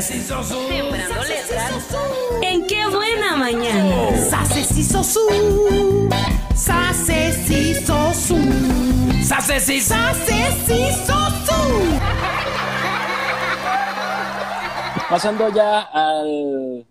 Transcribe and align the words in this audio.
letras. 0.00 0.48
Sembrando 0.48 1.22
letras. 1.24 1.72
¿En 2.42 2.66
qué 2.66 2.86
buena 2.86 3.36
mañana? 3.36 3.94
Sase 4.30 4.64
si 4.64 4.82
sosu. 4.82 5.20
Sase 6.54 7.32
si 7.46 7.74
sosu. 7.84 8.36
Sase 9.22 9.60
si 9.60 9.80
Sase 9.80 10.52
si 10.66 10.92
sosu. 11.06 11.98
Pasando 15.10 15.50
ya 15.50 15.80
al, 15.80 16.86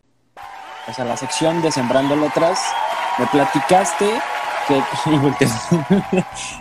pues 0.86 1.00
a 1.00 1.06
la 1.06 1.18
sección 1.18 1.60
de 1.64 1.72
Sembrando 1.72 2.16
Letras, 2.16 2.60
me 3.18 3.26
platicaste 3.28 4.06
que... 4.68 4.76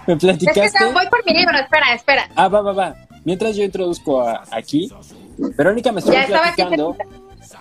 me 0.07 0.15
Es 0.15 0.19
platicaste... 0.19 0.79
que 0.79 0.85
voy 0.87 1.07
por 1.11 1.23
mi 1.27 1.35
libro, 1.35 1.59
espera, 1.59 1.93
espera. 1.95 2.29
Ah, 2.35 2.49
va, 2.49 2.63
va, 2.63 2.73
va. 2.73 2.95
Mientras 3.25 3.57
yo 3.57 3.65
introduzco 3.65 4.23
a- 4.27 4.43
aquí, 4.51 4.91
Verónica 5.57 5.93
me 5.93 6.01
estuvo 6.01 6.17
platicando 6.27 6.97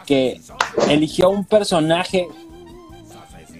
que 0.05 0.41
eligió 0.89 1.29
un 1.29 1.45
personaje. 1.45 2.27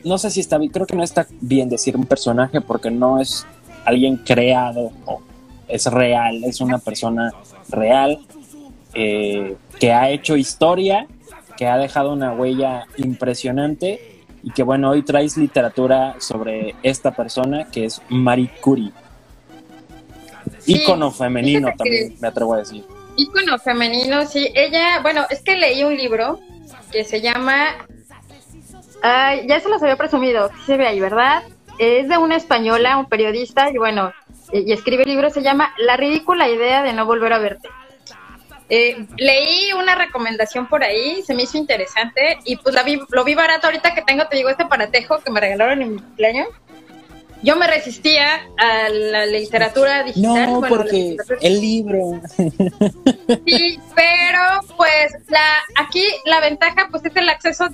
No 0.04 0.18
sé 0.18 0.30
si 0.30 0.40
está 0.40 0.58
bien, 0.58 0.72
creo 0.72 0.86
que 0.86 0.95
no 0.95 1.04
está 1.04 1.28
bien 1.42 1.70
decir 1.70 1.95
un 1.95 2.05
personaje 2.05 2.62
porque 2.62 2.90
no 2.92 3.20
es 3.20 3.45
alguien 3.86 4.18
creado 4.18 4.92
o 5.05 5.22
es 5.68 5.86
real, 5.86 6.44
es 6.44 6.62
una 6.62 6.80
persona 6.80 7.32
real 7.70 8.20
eh, 8.94 9.55
que 9.80 9.94
ha 9.94 10.09
hecho 10.09 10.36
historia, 10.36 11.08
que 11.58 11.67
ha 11.67 11.78
dejado 11.78 12.14
una 12.14 12.34
huella 12.34 12.86
impresionante 12.98 14.23
y 14.44 14.52
que 14.52 14.64
bueno, 14.64 14.92
hoy 14.92 15.04
traes 15.04 15.38
literatura 15.38 16.16
sobre 16.20 16.76
esta 16.81 17.12
persona 17.12 17.66
que 17.66 17.86
es 17.86 18.02
Marie 18.09 18.52
Curie. 18.62 18.92
Sí, 20.59 20.81
Ícono 20.81 21.12
femenino 21.12 21.70
también, 21.78 22.16
me 22.20 22.28
atrevo 22.28 22.54
a 22.54 22.59
decir. 22.59 22.83
Ícono 23.20 23.59
femenino, 23.59 24.25
sí. 24.25 24.50
Ella, 24.56 25.00
bueno, 25.02 25.25
es 25.30 25.42
que 25.42 25.58
leí 25.58 25.84
un 25.84 25.98
libro 25.98 26.39
que 26.92 27.03
se 27.03 27.20
llama. 27.20 27.86
Ay, 29.02 29.45
ya 29.48 29.59
se 29.59 29.70
los 29.70 29.81
había 29.81 29.98
presumido, 29.98 30.50
se 30.66 30.78
ve 30.78 30.88
ahí, 30.88 31.00
¿verdad? 31.00 31.44
Es 31.78 32.08
de 32.08 32.17
una 32.17 32.36
española, 32.36 32.98
un 32.98 33.08
periodista, 33.08 33.70
y 33.70 33.78
bueno, 33.78 34.11
y 34.52 34.72
escribe 34.73 35.03
el 35.03 35.09
libro, 35.09 35.30
se 35.30 35.42
llama 35.42 35.73
La 35.78 35.95
ridícula 35.95 36.50
idea 36.50 36.84
de 36.84 36.94
no 36.94 37.06
volver 37.06 37.34
a 37.34 37.39
verte. 37.39 37.70
Eh, 38.70 39.06
leí 39.17 39.72
una 39.73 39.95
recomendación 39.95 40.67
por 40.67 40.83
ahí, 40.83 41.22
se 41.23 41.33
me 41.33 41.44
hizo 41.44 41.58
interesante, 41.58 42.39
y 42.45 42.58
pues 42.58 42.76
la 42.76 42.83
vi, 42.83 43.00
lo 43.09 43.23
vi 43.23 43.36
barato 43.36 43.67
ahorita 43.67 43.95
que 43.95 44.02
tengo, 44.02 44.28
te 44.28 44.36
digo, 44.36 44.50
este 44.50 44.66
paratejo 44.66 45.20
que 45.20 45.31
me 45.31 45.39
regalaron 45.39 45.81
en 45.81 45.94
mi 45.94 46.00
cumpleaños. 46.00 46.48
Yo 47.42 47.56
me 47.56 47.68
resistía 47.68 48.48
a 48.58 48.90
la 48.90 49.26
literatura 49.26 50.04
digital. 50.04 50.45
No, 50.48 50.59
bueno, 50.59 50.76
porque 50.76 51.18
literatura 51.18 51.40
el 51.42 51.62
libro. 51.62 52.22
Sí, 53.45 53.80
pero 53.95 54.62
pues 54.76 55.14
la 55.28 55.60
aquí 55.76 56.04
la 56.26 56.40
ventaja 56.40 56.88
pues 56.92 57.06
es 57.06 57.16
el 57.16 57.30
acceso 57.30 57.70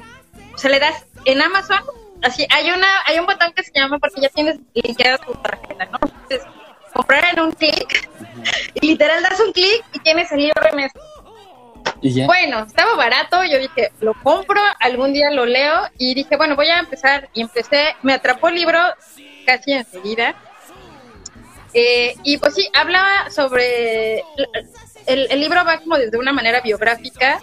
se 0.55 0.69
le 0.69 0.79
das 0.79 1.05
en 1.25 1.41
Amazon, 1.41 1.79
así 2.21 2.45
hay 2.49 2.69
una 2.71 2.87
hay 3.05 3.19
un 3.19 3.25
botón 3.25 3.51
que 3.53 3.63
se 3.63 3.71
llama 3.73 3.99
porque 3.99 4.21
ya 4.21 4.29
tienes 4.29 4.57
linkeada 4.73 5.17
tu 5.19 5.33
tarjeta, 5.33 5.85
¿no? 5.85 5.99
Entonces, 6.01 6.41
comprar 6.93 7.25
en 7.33 7.39
un 7.39 7.51
clic 7.51 8.09
y 8.73 8.87
literal 8.87 9.21
das 9.23 9.39
un 9.39 9.51
clic 9.51 9.83
y 9.93 9.99
tienes 9.99 10.31
el 10.31 10.39
libro 10.39 10.61
en. 10.61 10.91
Bueno, 12.25 12.65
estaba 12.67 12.95
barato, 12.95 13.43
yo 13.43 13.57
dije, 13.57 13.91
lo 13.99 14.13
compro, 14.21 14.61
algún 14.79 15.13
día 15.13 15.31
lo 15.31 15.45
leo 15.45 15.81
y 15.97 16.13
dije, 16.13 16.35
bueno, 16.37 16.55
voy 16.55 16.67
a 16.67 16.79
empezar 16.79 17.29
y 17.33 17.41
empecé, 17.41 17.95
me 18.03 18.13
atrapó 18.13 18.49
el 18.49 18.55
libro 18.55 18.79
casi 19.45 19.73
enseguida. 19.73 20.35
Eh, 21.73 22.15
y 22.23 22.37
pues 22.37 22.55
sí, 22.55 22.69
hablaba 22.73 23.29
sobre, 23.29 24.19
el, 25.07 25.27
el 25.29 25.39
libro 25.41 25.63
va 25.65 25.79
como 25.79 25.97
desde 25.97 26.17
una 26.17 26.31
manera 26.31 26.61
biográfica, 26.61 27.39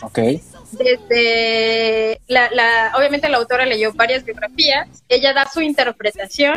Ok. 0.00 0.18
desde, 0.72 2.20
la, 2.28 2.50
la, 2.52 2.92
obviamente 2.96 3.28
la 3.28 3.38
autora 3.38 3.66
leyó 3.66 3.92
varias 3.94 4.24
biografías, 4.24 4.88
ella 5.08 5.32
da 5.32 5.46
su 5.46 5.60
interpretación 5.60 6.56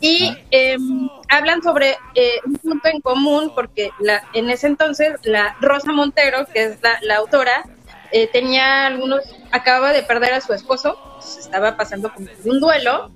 y 0.00 0.36
eh, 0.50 0.76
hablan 1.30 1.62
sobre 1.62 1.96
eh, 2.14 2.40
un 2.44 2.56
punto 2.56 2.88
en 2.88 3.00
común 3.00 3.52
porque 3.54 3.90
la, 4.00 4.22
en 4.34 4.50
ese 4.50 4.66
entonces 4.66 5.12
la 5.22 5.56
Rosa 5.62 5.92
Montero, 5.92 6.46
que 6.46 6.64
es 6.64 6.82
la, 6.82 6.98
la 7.02 7.16
autora, 7.16 7.64
eh, 8.12 8.26
tenía 8.26 8.86
algunos, 8.86 9.22
acababa 9.50 9.92
de 9.92 10.02
perder 10.02 10.34
a 10.34 10.40
su 10.42 10.52
esposo, 10.52 10.98
pues, 11.16 11.38
estaba 11.38 11.76
pasando 11.78 12.12
como 12.12 12.28
un 12.44 12.60
duelo 12.60 13.12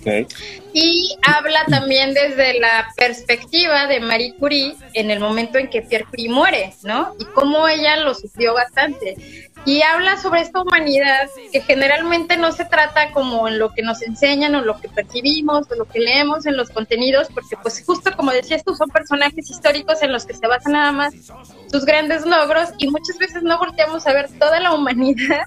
Ok. 0.00 0.32
y 0.72 1.16
habla 1.22 1.64
también 1.66 2.14
desde 2.14 2.60
la 2.60 2.88
perspectiva 2.96 3.86
de 3.86 4.00
Marie 4.00 4.34
Curie 4.36 4.76
en 4.94 5.10
el 5.10 5.18
momento 5.18 5.58
en 5.58 5.68
que 5.68 5.82
Pierre 5.82 6.04
Curie 6.04 6.30
muere, 6.30 6.74
¿no? 6.84 7.14
Y 7.18 7.24
cómo 7.24 7.66
ella 7.68 7.96
lo 7.96 8.14
sufrió 8.14 8.54
bastante. 8.54 9.48
Y 9.64 9.82
habla 9.82 10.16
sobre 10.16 10.40
esta 10.40 10.62
humanidad 10.62 11.28
que 11.52 11.60
generalmente 11.60 12.36
no 12.36 12.52
se 12.52 12.64
trata 12.64 13.10
como 13.10 13.48
en 13.48 13.58
lo 13.58 13.74
que 13.74 13.82
nos 13.82 14.02
enseñan 14.02 14.54
o 14.54 14.62
lo 14.62 14.80
que 14.80 14.88
percibimos 14.88 15.70
o 15.70 15.74
lo 15.74 15.84
que 15.84 15.98
leemos 15.98 16.46
en 16.46 16.56
los 16.56 16.70
contenidos, 16.70 17.28
porque 17.34 17.56
pues 17.60 17.82
justo 17.84 18.16
como 18.16 18.30
decías 18.30 18.64
tú, 18.64 18.74
son 18.74 18.88
personajes 18.88 19.50
históricos 19.50 20.00
en 20.02 20.12
los 20.12 20.24
que 20.24 20.34
se 20.34 20.46
basan 20.46 20.72
nada 20.72 20.92
más 20.92 21.14
sus 21.70 21.84
grandes 21.84 22.24
logros 22.24 22.70
y 22.78 22.88
muchas 22.88 23.18
veces 23.18 23.42
no 23.42 23.58
volteamos 23.58 24.06
a 24.06 24.12
ver 24.12 24.28
toda 24.38 24.60
la 24.60 24.72
humanidad 24.72 25.42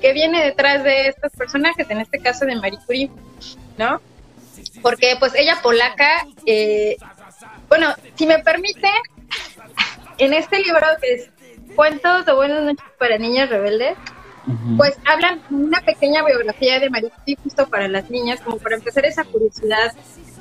que 0.00 0.12
viene 0.12 0.44
detrás 0.44 0.84
de 0.84 1.08
estos 1.08 1.32
personajes, 1.32 1.88
en 1.90 2.00
este 2.00 2.18
caso 2.20 2.44
de 2.44 2.56
Marie 2.56 2.78
Curie, 2.86 3.10
¿no? 3.78 4.00
Porque 4.82 5.16
pues 5.18 5.34
ella 5.34 5.58
polaca, 5.62 6.26
eh, 6.46 6.96
bueno, 7.68 7.94
si 8.14 8.26
me 8.26 8.38
permite, 8.40 8.88
en 10.18 10.32
este 10.34 10.58
libro 10.60 10.86
que 11.00 11.14
es 11.14 11.30
Cuentos 11.74 12.24
de 12.26 12.32
Buenas 12.32 12.62
noches 12.62 12.84
para 12.98 13.18
niñas 13.18 13.48
rebeldes, 13.50 13.96
pues 14.76 14.96
hablan 15.04 15.42
una 15.50 15.80
pequeña 15.80 16.24
biografía 16.24 16.78
de 16.78 16.88
Marie 16.88 17.10
Curie 17.10 17.36
justo 17.42 17.66
para 17.68 17.88
las 17.88 18.08
niñas, 18.10 18.40
como 18.40 18.58
para 18.58 18.76
empezar 18.76 19.04
esa 19.04 19.24
curiosidad 19.24 19.92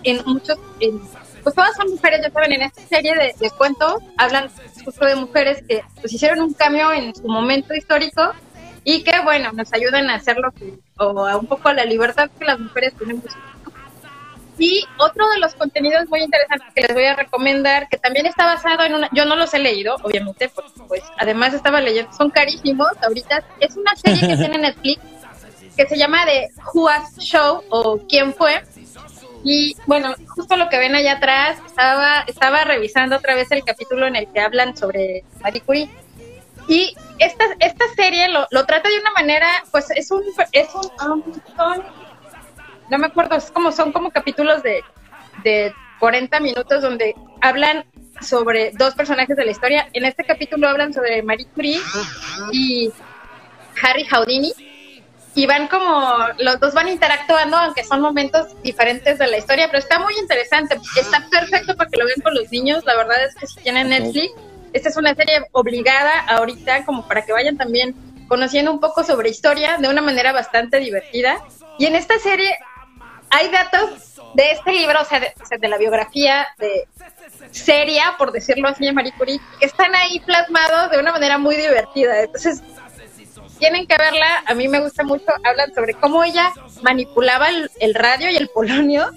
en 0.04 0.22
muchos, 0.26 0.60
en- 0.80 1.02
pues 1.44 1.56
todas 1.56 1.76
son 1.76 1.90
mujeres, 1.92 2.22
ya 2.24 2.32
saben, 2.32 2.54
en 2.54 2.62
esta 2.64 2.82
serie 2.84 3.16
de, 3.16 3.34
de 3.40 3.50
cuentos 3.52 3.96
hablan 4.18 4.50
justo 4.84 5.06
de 5.06 5.16
mujeres 5.16 5.64
que 5.68 5.82
pues 6.02 6.14
hicieron 6.14 6.42
un 6.42 6.54
cambio 6.54 6.92
en 6.94 7.16
su 7.16 7.28
momento 7.28 7.74
histórico 7.76 8.32
y 8.86 9.04
que 9.04 9.20
bueno, 9.22 9.52
nos 9.52 9.74
ayudan 9.74 10.10
a 10.10 10.16
hacerlo 10.16 10.52
que- 10.54 10.76
o 10.98 11.28
a 11.28 11.36
un 11.36 11.48
poco 11.48 11.74
la 11.74 11.84
libertad 11.84 12.30
que 12.40 12.46
las 12.46 12.60
mujeres 12.60 12.94
tenemos. 12.98 13.26
Y 14.58 14.86
otro 14.98 15.28
de 15.32 15.40
los 15.40 15.54
contenidos 15.56 16.08
muy 16.08 16.22
interesantes 16.22 16.70
que 16.74 16.82
les 16.84 16.94
voy 16.94 17.04
a 17.04 17.16
recomendar, 17.16 17.90
que 17.90 17.98
también 17.98 18.26
está 18.26 18.46
basado 18.46 18.84
en 18.86 18.94
una, 18.94 19.10
yo 19.12 19.26
no 19.26 19.36
los 19.36 19.54
he 19.54 19.60
leído, 19.60 19.96
obviamente, 20.02 20.48
porque 20.48 20.72
pues 20.88 21.02
además 21.18 21.54
estaba 21.54 21.82
leyendo, 21.82 22.14
son 22.14 22.30
carísimos 22.30 22.88
ahorita, 23.02 23.44
es 23.60 23.76
una 23.76 23.94
serie 23.98 24.22
que 24.22 24.38
tiene 24.38 24.58
Netflix 24.60 25.02
que 25.76 25.86
se 25.88 25.98
llama 25.98 26.26
The 26.26 26.48
Who's 26.74 27.18
Show 27.18 27.64
o 27.70 28.00
¿Quién 28.08 28.34
fue? 28.34 28.64
Y 29.44 29.76
bueno, 29.88 30.16
justo 30.30 30.56
lo 30.56 30.70
que 30.70 30.78
ven 30.80 30.96
allá 30.96 31.14
atrás, 31.14 31.58
estaba, 31.66 32.22
estaba 32.26 32.64
revisando 32.64 33.18
otra 33.18 33.36
vez 33.36 33.52
el 33.52 33.64
capítulo 33.64 34.08
en 34.08 34.16
el 34.16 34.28
que 34.32 34.40
hablan 34.40 34.78
sobre 34.78 35.24
Marie 35.42 35.62
Curie. 35.62 35.90
Y 36.68 36.96
esta, 37.20 37.46
esta 37.60 37.86
serie 37.96 38.28
lo, 38.30 38.48
lo 38.52 38.66
trata 38.66 38.90
de 38.90 39.00
una 39.00 39.12
manera, 39.12 39.48
pues 39.72 39.90
es 39.92 40.10
un, 40.12 40.24
es 40.52 40.68
un, 40.74 41.12
um, 41.12 41.24
son- 41.56 41.84
no 42.90 42.98
me 42.98 43.08
acuerdo, 43.08 43.36
es 43.36 43.50
como, 43.52 43.72
son 43.72 43.92
como 43.92 44.12
capítulos 44.12 44.62
de, 44.64 44.84
de 45.44 45.74
40 46.00 46.40
minutos 46.40 46.82
donde 46.82 47.16
hablan 47.42 47.86
sobre 48.22 48.72
dos 48.74 48.94
personajes 48.96 49.36
de 49.36 49.46
la 49.46 49.52
historia. 49.52 49.88
En 49.94 50.06
este 50.06 50.24
capítulo 50.24 50.68
hablan 50.70 50.94
sobre 50.94 51.22
Marie 51.24 51.48
Curie 51.54 51.80
y 52.52 52.92
Harry 53.82 54.06
Houdini. 54.06 54.54
Y 55.38 55.48
van 55.48 55.68
como, 55.68 56.16
los 56.40 56.62
dos 56.62 56.74
van 56.74 56.88
interactuando, 56.88 57.58
aunque 57.58 57.84
son 57.84 58.00
momentos 58.00 58.48
diferentes 58.64 59.20
de 59.20 59.28
la 59.28 59.38
historia, 59.38 59.68
pero 59.68 59.80
está 59.80 60.00
muy 60.00 60.14
interesante. 60.18 60.78
Está 60.98 61.28
perfecto 61.30 61.76
para 61.76 61.90
que 61.90 61.98
lo 62.00 62.06
vean 62.06 62.22
con 62.24 62.34
los 62.36 62.50
niños. 62.52 62.86
La 62.86 62.96
verdad 62.96 63.18
es 63.26 63.36
que 63.36 63.46
si 63.48 63.60
tienen 63.60 63.90
Netflix, 63.90 64.32
esta 64.76 64.90
es 64.90 64.98
una 64.98 65.16
serie 65.16 65.42
obligada 65.54 66.20
ahorita, 66.28 66.84
como 66.84 67.08
para 67.08 67.26
que 67.26 67.32
vayan 67.32 67.56
también 67.56 67.96
conociendo 68.28 68.74
un 68.74 68.82
poco 68.82 69.06
sobre 69.06 69.30
historia 69.30 69.78
de 69.78 69.88
una 69.88 70.02
manera 70.02 70.34
bastante 70.34 70.80
divertida. 70.80 71.42
Y 71.80 71.86
en 71.86 71.96
esta 71.96 72.20
serie 72.20 72.54
hay 73.30 73.50
datos 73.50 74.20
de 74.34 74.52
este 74.52 74.74
libro, 74.74 75.02
o 75.02 75.06
sea, 75.06 75.22
de, 75.22 75.68
la 75.70 75.78
biografía 75.78 76.46
de 76.58 76.90
seria, 77.52 78.16
por 78.18 78.34
decirlo 78.34 78.68
así, 78.68 78.84
de 78.86 78.92
Marie 78.92 79.14
Curie, 79.18 79.40
que 79.62 79.66
están 79.66 79.96
ahí 79.96 80.20
plasmados 80.20 80.92
de 80.92 81.00
una 81.00 81.14
manera 81.14 81.38
muy 81.38 81.56
divertida. 81.56 82.20
Entonces, 82.22 82.62
tienen 83.58 83.88
que 83.88 83.96
verla, 83.98 84.44
a 84.46 84.54
mí 84.56 84.68
me 84.68 84.82
gusta 84.82 85.06
mucho, 85.06 85.28
hablan 85.46 85.74
sobre 85.74 85.94
cómo 85.94 86.22
ella 86.22 86.52
manipulaba 86.82 87.48
el 87.80 87.94
radio 87.94 88.30
y 88.30 88.36
el 88.36 88.50
polonio. 88.50 89.10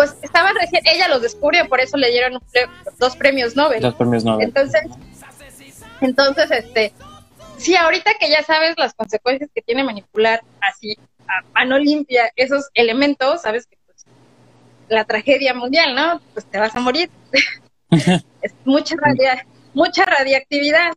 Pues 0.00 0.16
estaban 0.22 0.54
recién, 0.54 0.82
ella 0.86 1.08
los 1.08 1.20
descubrió, 1.20 1.68
por 1.68 1.78
eso 1.78 1.98
le 1.98 2.10
dieron 2.10 2.32
un 2.32 2.40
pre- 2.50 2.70
dos 2.98 3.16
premios 3.16 3.54
Nobel. 3.54 3.82
Los 3.82 3.94
premios 3.96 4.24
Nobel. 4.24 4.46
Entonces, 4.46 4.80
entonces, 6.00 6.50
este, 6.50 6.94
sí, 7.58 7.76
ahorita 7.76 8.12
que 8.18 8.30
ya 8.30 8.42
sabes 8.42 8.76
las 8.78 8.94
consecuencias 8.94 9.50
que 9.54 9.60
tiene 9.60 9.84
manipular 9.84 10.42
así 10.62 10.96
a 11.28 11.42
mano 11.52 11.76
limpia 11.78 12.32
esos 12.34 12.70
elementos, 12.72 13.42
sabes 13.42 13.66
que 13.66 13.76
pues, 13.84 14.06
la 14.88 15.04
tragedia 15.04 15.52
mundial, 15.52 15.94
¿no? 15.94 16.22
Pues 16.32 16.46
te 16.46 16.58
vas 16.58 16.74
a 16.74 16.80
morir. 16.80 17.10
es 17.90 18.54
mucha 18.64 18.94
radia, 18.96 19.46
mucha 19.74 20.06
radiactividad. 20.06 20.94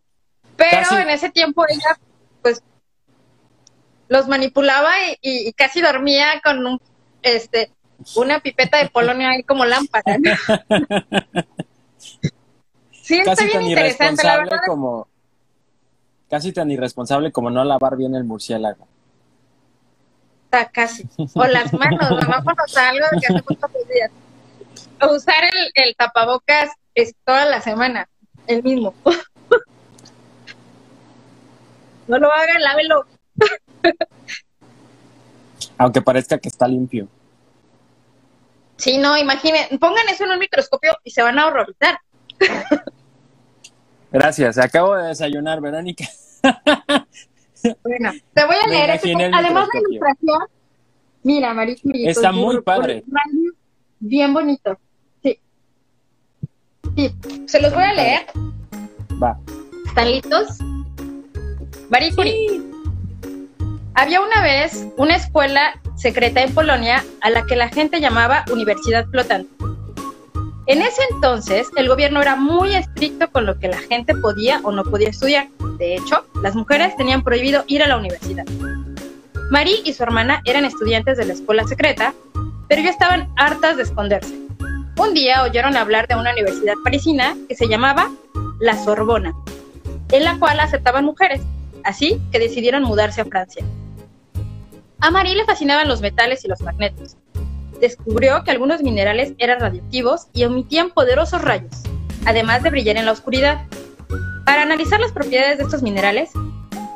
Pero 0.56 0.88
Casi- 0.88 0.96
en 0.96 1.10
ese 1.10 1.30
tiempo 1.30 1.66
ella, 1.68 2.00
pues, 2.42 2.64
los 4.08 4.30
manipulaba 4.30 4.92
y, 5.22 5.50
y 5.50 5.52
casi 5.52 5.82
dormía 5.82 6.40
con 6.42 6.66
un, 6.66 6.80
este, 7.22 7.70
una 8.16 8.40
pipeta 8.40 8.78
de 8.78 8.90
Polonia 8.90 9.30
ahí 9.30 9.44
como 9.44 9.66
lámpara. 9.66 10.18
¿no? 10.18 10.32
Sí, 12.92 13.20
está 13.20 13.36
Casi 13.36 13.46
bien 13.46 13.58
tan 13.60 13.68
interesante, 13.68 14.24
la 14.24 14.38
verdad. 14.38 14.58
como. 14.66 15.08
Casi 16.30 16.52
tan 16.54 16.72
irresponsable 16.72 17.32
como 17.32 17.50
no 17.50 17.64
lavar 17.64 17.98
bien 17.98 18.16
el 18.16 18.24
murciélago. 18.24 18.88
Está 20.46 20.70
casi. 20.70 21.08
O 21.36 21.46
las 21.46 21.74
manos, 21.74 22.10
no 22.10 22.28
vámonos 22.28 22.78
a 22.78 22.90
algo 22.90 23.06
que 23.20 23.26
hace 23.28 23.44
muchos 23.48 23.88
días. 23.94 24.12
O 25.02 25.16
usar 25.16 25.44
el, 25.44 25.72
el 25.74 25.96
tapabocas 25.96 26.72
es 26.96 27.14
toda 27.26 27.46
la 27.46 27.62
semana, 27.62 28.08
el 28.48 28.64
mismo. 28.64 28.94
No 32.06 32.18
lo 32.18 32.32
hagan, 32.32 32.62
lávelo. 32.62 33.06
Aunque 35.78 36.02
parezca 36.02 36.38
que 36.38 36.50
está 36.50 36.68
limpio. 36.68 37.08
Sí, 38.84 38.98
no, 38.98 39.18
imaginen, 39.18 39.80
pongan 39.80 40.10
eso 40.10 40.26
en 40.26 40.32
un 40.32 40.40
microscopio 40.40 40.92
y 41.06 41.12
se 41.12 41.22
van 41.22 41.40
a 41.40 41.48
horrorizar. 41.48 42.00
Gracias. 44.12 44.58
Acabo 44.58 44.96
de 44.96 45.08
desayunar, 45.08 45.62
Verónica. 45.62 46.06
Bueno, 47.82 48.12
te 48.34 48.46
voy 48.46 48.58
a 48.62 48.68
leer 48.68 48.90
imaginé 48.90 49.28
el 49.28 49.34
Además 49.34 49.70
de 49.72 49.80
ilustración, 49.80 50.40
mira, 51.24 51.56
Curie, 51.82 52.10
Está 52.10 52.34
muy 52.34 52.60
padre. 52.62 53.06
Bien 54.02 54.34
bonito. 54.34 54.78
Sí. 55.24 55.40
Sí, 56.98 57.16
se 57.46 57.62
los 57.62 57.74
voy 57.74 57.86
a 57.86 57.94
leer. 57.94 58.26
Va. 59.24 59.40
¿Están 59.86 60.12
listos? 60.12 60.58
Marie 61.90 62.14
Curie. 62.14 62.62
Había 63.94 64.20
una 64.20 64.44
vez 64.44 64.86
una 64.98 65.16
escuela 65.16 65.80
secreta 65.96 66.42
en 66.42 66.54
Polonia 66.54 67.04
a 67.22 67.30
la 67.30 67.46
que 67.46 67.56
la 67.56 67.70
gente 67.70 68.00
llamaba 68.00 68.46
Universidad 68.52 69.06
Flotante. 69.08 69.50
En 70.66 70.82
ese 70.82 71.02
entonces, 71.12 71.68
el 71.76 71.90
gobierno 71.90 72.22
era 72.22 72.38
muy 72.38 72.74
estricto 72.74 73.30
con 73.30 73.46
lo 73.46 73.60
que 73.60 73.68
la 73.68 73.80
gente 73.80 74.16
podía 74.16 74.62
o 74.64 74.72
no 74.72 74.84
podía 74.84 75.10
estudiar. 75.10 75.50
De 75.78 75.96
hecho, 75.96 76.26
las 76.42 76.56
mujeres 76.56 76.96
tenían 76.96 77.22
prohibido 77.22 77.66
ir 77.68 77.84
a 77.84 77.88
la 77.88 77.98
universidad. 77.98 78.46
Marie 79.52 79.82
y 79.84 79.94
su 79.94 80.04
hermana 80.04 80.42
eran 80.46 80.64
estudiantes 80.64 81.18
de 81.18 81.26
la 81.26 81.34
escuela 81.34 81.68
secreta, 81.68 82.14
pero 82.70 82.82
ya 82.82 82.92
estaban 82.92 83.30
hartas 83.36 83.76
de 83.76 83.84
esconderse. 83.84 84.34
Un 84.98 85.14
día 85.14 85.44
oyeron 85.44 85.76
hablar 85.76 86.08
de 86.08 86.16
una 86.16 86.32
universidad 86.32 86.76
parisina 86.84 87.36
que 87.50 87.56
se 87.56 87.68
llamaba 87.68 88.10
la 88.62 88.82
Sorbona, 88.82 89.34
en 90.12 90.24
la 90.24 90.40
cual 90.40 90.60
aceptaban 90.62 91.04
mujeres, 91.04 91.42
así 91.84 92.22
que 92.32 92.40
decidieron 92.40 92.84
mudarse 92.84 93.22
a 93.22 93.26
Francia. 93.26 93.66
A 95.04 95.12
Marie 95.12 95.36
le 95.36 95.44
fascinaban 95.44 95.90
los 95.90 96.00
metales 96.00 96.46
y 96.46 96.48
los 96.48 96.62
magnetos. 96.62 97.18
Descubrió 97.82 98.42
que 98.46 98.52
algunos 98.52 98.82
minerales 98.82 99.34
eran 99.38 99.60
radioactivos 99.60 100.28
y 100.32 100.44
emitían 100.44 100.92
poderosos 100.92 101.42
rayos, 101.42 101.84
además 102.26 102.64
de 102.64 102.70
brillar 102.70 102.96
en 102.96 103.08
la 103.08 103.12
oscuridad. 103.12 103.66
Para 104.46 104.62
analizar 104.62 105.02
las 105.02 105.12
propiedades 105.12 105.58
de 105.58 105.66
estos 105.66 105.84
minerales, 105.84 106.32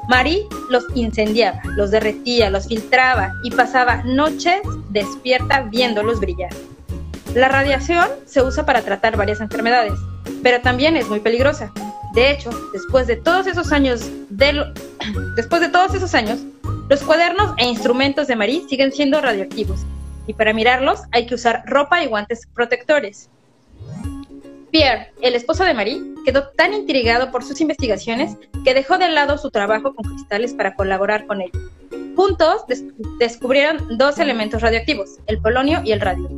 Marie 0.07 0.47
los 0.69 0.85
incendiaba, 0.95 1.59
los 1.75 1.91
derretía, 1.91 2.49
los 2.49 2.69
filtraba 2.69 3.33
y 3.43 3.51
pasaba 3.51 4.01
noches 4.05 4.61
despierta 4.87 5.63
viéndolos 5.63 6.21
brillar. 6.21 6.51
La 7.35 7.49
radiación 7.49 8.07
se 8.25 8.41
usa 8.41 8.65
para 8.65 8.83
tratar 8.83 9.17
varias 9.17 9.41
enfermedades, 9.41 9.99
pero 10.43 10.61
también 10.61 10.95
es 10.95 11.09
muy 11.09 11.19
peligrosa. 11.19 11.73
De 12.13 12.31
hecho, 12.31 12.51
después 12.71 13.05
de 13.05 13.17
todos 13.17 13.47
esos 13.47 13.73
años 13.73 14.09
de 14.29 14.63
después 15.35 15.59
de 15.59 15.67
todos 15.67 15.93
esos 15.93 16.15
años, 16.15 16.39
los 16.89 17.03
cuadernos 17.03 17.53
e 17.57 17.65
instrumentos 17.65 18.27
de 18.27 18.35
Marie 18.35 18.63
siguen 18.69 18.91
siendo 18.91 19.21
radioactivos 19.21 19.79
y 20.25 20.33
para 20.33 20.53
mirarlos 20.53 21.01
hay 21.11 21.25
que 21.25 21.35
usar 21.35 21.63
ropa 21.65 22.03
y 22.03 22.07
guantes 22.07 22.47
protectores. 22.53 23.29
Pierre, 24.71 25.13
el 25.21 25.33
esposo 25.33 25.63
de 25.63 25.73
Marie, 25.73 26.01
quedó 26.25 26.49
tan 26.49 26.73
intrigado 26.73 27.31
por 27.31 27.43
sus 27.43 27.61
investigaciones 27.61 28.35
que 28.65 28.73
dejó 28.73 28.97
de 28.97 29.09
lado 29.09 29.37
su 29.37 29.49
trabajo 29.49 29.95
con 29.95 30.05
cristales 30.11 30.53
para 30.53 30.75
colaborar 30.75 31.25
con 31.25 31.41
ellos. 31.41 31.71
Juntos 32.15 32.67
des- 32.67 32.83
descubrieron 33.19 33.97
dos 33.97 34.19
elementos 34.19 34.61
radioactivos, 34.61 35.19
el 35.27 35.39
polonio 35.39 35.81
y 35.85 35.93
el 35.93 36.01
radio. 36.01 36.29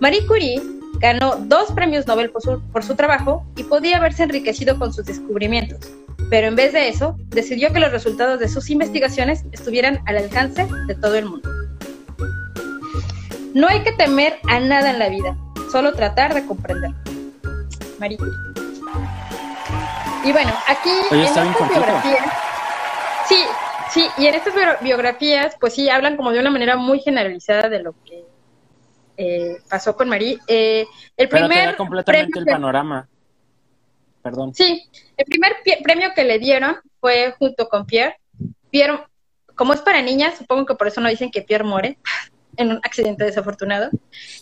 Marie 0.00 0.26
Curie 0.26 0.60
ganó 0.98 1.36
dos 1.36 1.72
premios 1.72 2.06
Nobel 2.06 2.30
por 2.30 2.42
su, 2.42 2.60
por 2.70 2.84
su 2.84 2.94
trabajo 2.96 3.46
y 3.56 3.62
podía 3.64 3.96
haberse 3.96 4.24
enriquecido 4.24 4.78
con 4.78 4.92
sus 4.92 5.06
descubrimientos, 5.06 5.80
pero 6.32 6.46
en 6.46 6.56
vez 6.56 6.72
de 6.72 6.88
eso, 6.88 7.14
decidió 7.26 7.74
que 7.74 7.78
los 7.78 7.92
resultados 7.92 8.40
de 8.40 8.48
sus 8.48 8.70
investigaciones 8.70 9.44
estuvieran 9.52 10.00
al 10.06 10.16
alcance 10.16 10.66
de 10.86 10.94
todo 10.94 11.14
el 11.16 11.26
mundo. 11.26 11.46
No 13.52 13.68
hay 13.68 13.82
que 13.82 13.92
temer 13.92 14.38
a 14.48 14.58
nada 14.58 14.88
en 14.92 14.98
la 14.98 15.10
vida, 15.10 15.36
solo 15.70 15.92
tratar 15.92 16.32
de 16.32 16.46
comprender. 16.46 16.92
Marie. 18.00 18.16
Y 20.24 20.32
bueno, 20.32 20.50
aquí 20.68 20.88
Oye, 21.10 21.26
en 21.26 21.34
cortito. 21.52 21.68
biografías, 21.68 22.26
sí, 23.28 23.36
sí, 23.90 24.06
y 24.16 24.26
en 24.26 24.34
estas 24.34 24.54
bio- 24.54 24.78
biografías, 24.80 25.54
pues 25.60 25.74
sí, 25.74 25.90
hablan 25.90 26.16
como 26.16 26.32
de 26.32 26.40
una 26.40 26.50
manera 26.50 26.76
muy 26.76 27.00
generalizada 27.00 27.68
de 27.68 27.82
lo 27.82 27.92
que 28.06 28.24
eh, 29.18 29.58
pasó 29.68 29.94
con 29.94 30.08
Marie. 30.08 30.38
Eh, 30.48 30.86
el 31.18 31.28
Pero 31.28 31.46
te 31.46 31.54
da 31.58 31.76
completamente 31.76 32.30
premio 32.32 32.40
el 32.40 32.54
panorama. 32.56 33.06
Perdón. 34.22 34.54
Sí, 34.54 34.88
el 35.16 35.24
primer 35.24 35.56
premio 35.82 36.12
que 36.14 36.24
le 36.24 36.38
dieron 36.38 36.76
fue 37.00 37.34
junto 37.38 37.68
con 37.68 37.86
Pierre. 37.86 38.16
Pierre, 38.70 39.04
como 39.56 39.74
es 39.74 39.80
para 39.80 40.00
niñas, 40.00 40.38
supongo 40.38 40.64
que 40.64 40.76
por 40.76 40.86
eso 40.86 41.00
no 41.00 41.08
dicen 41.08 41.30
que 41.30 41.42
Pierre 41.42 41.64
muere 41.64 41.98
en 42.56 42.70
un 42.70 42.80
accidente 42.84 43.24
desafortunado. 43.24 43.90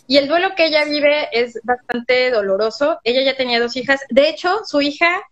Y 0.07 0.17
el 0.17 0.27
duelo 0.27 0.53
que 0.55 0.65
ella 0.65 0.85
vive 0.85 1.29
es 1.31 1.59
bastante 1.63 2.29
doloroso. 2.29 2.99
Ella 3.03 3.23
ya 3.23 3.35
tenía 3.35 3.59
dos 3.59 3.75
hijas. 3.75 4.01
De 4.09 4.29
hecho, 4.29 4.61
su 4.65 4.81
hija 4.81 5.23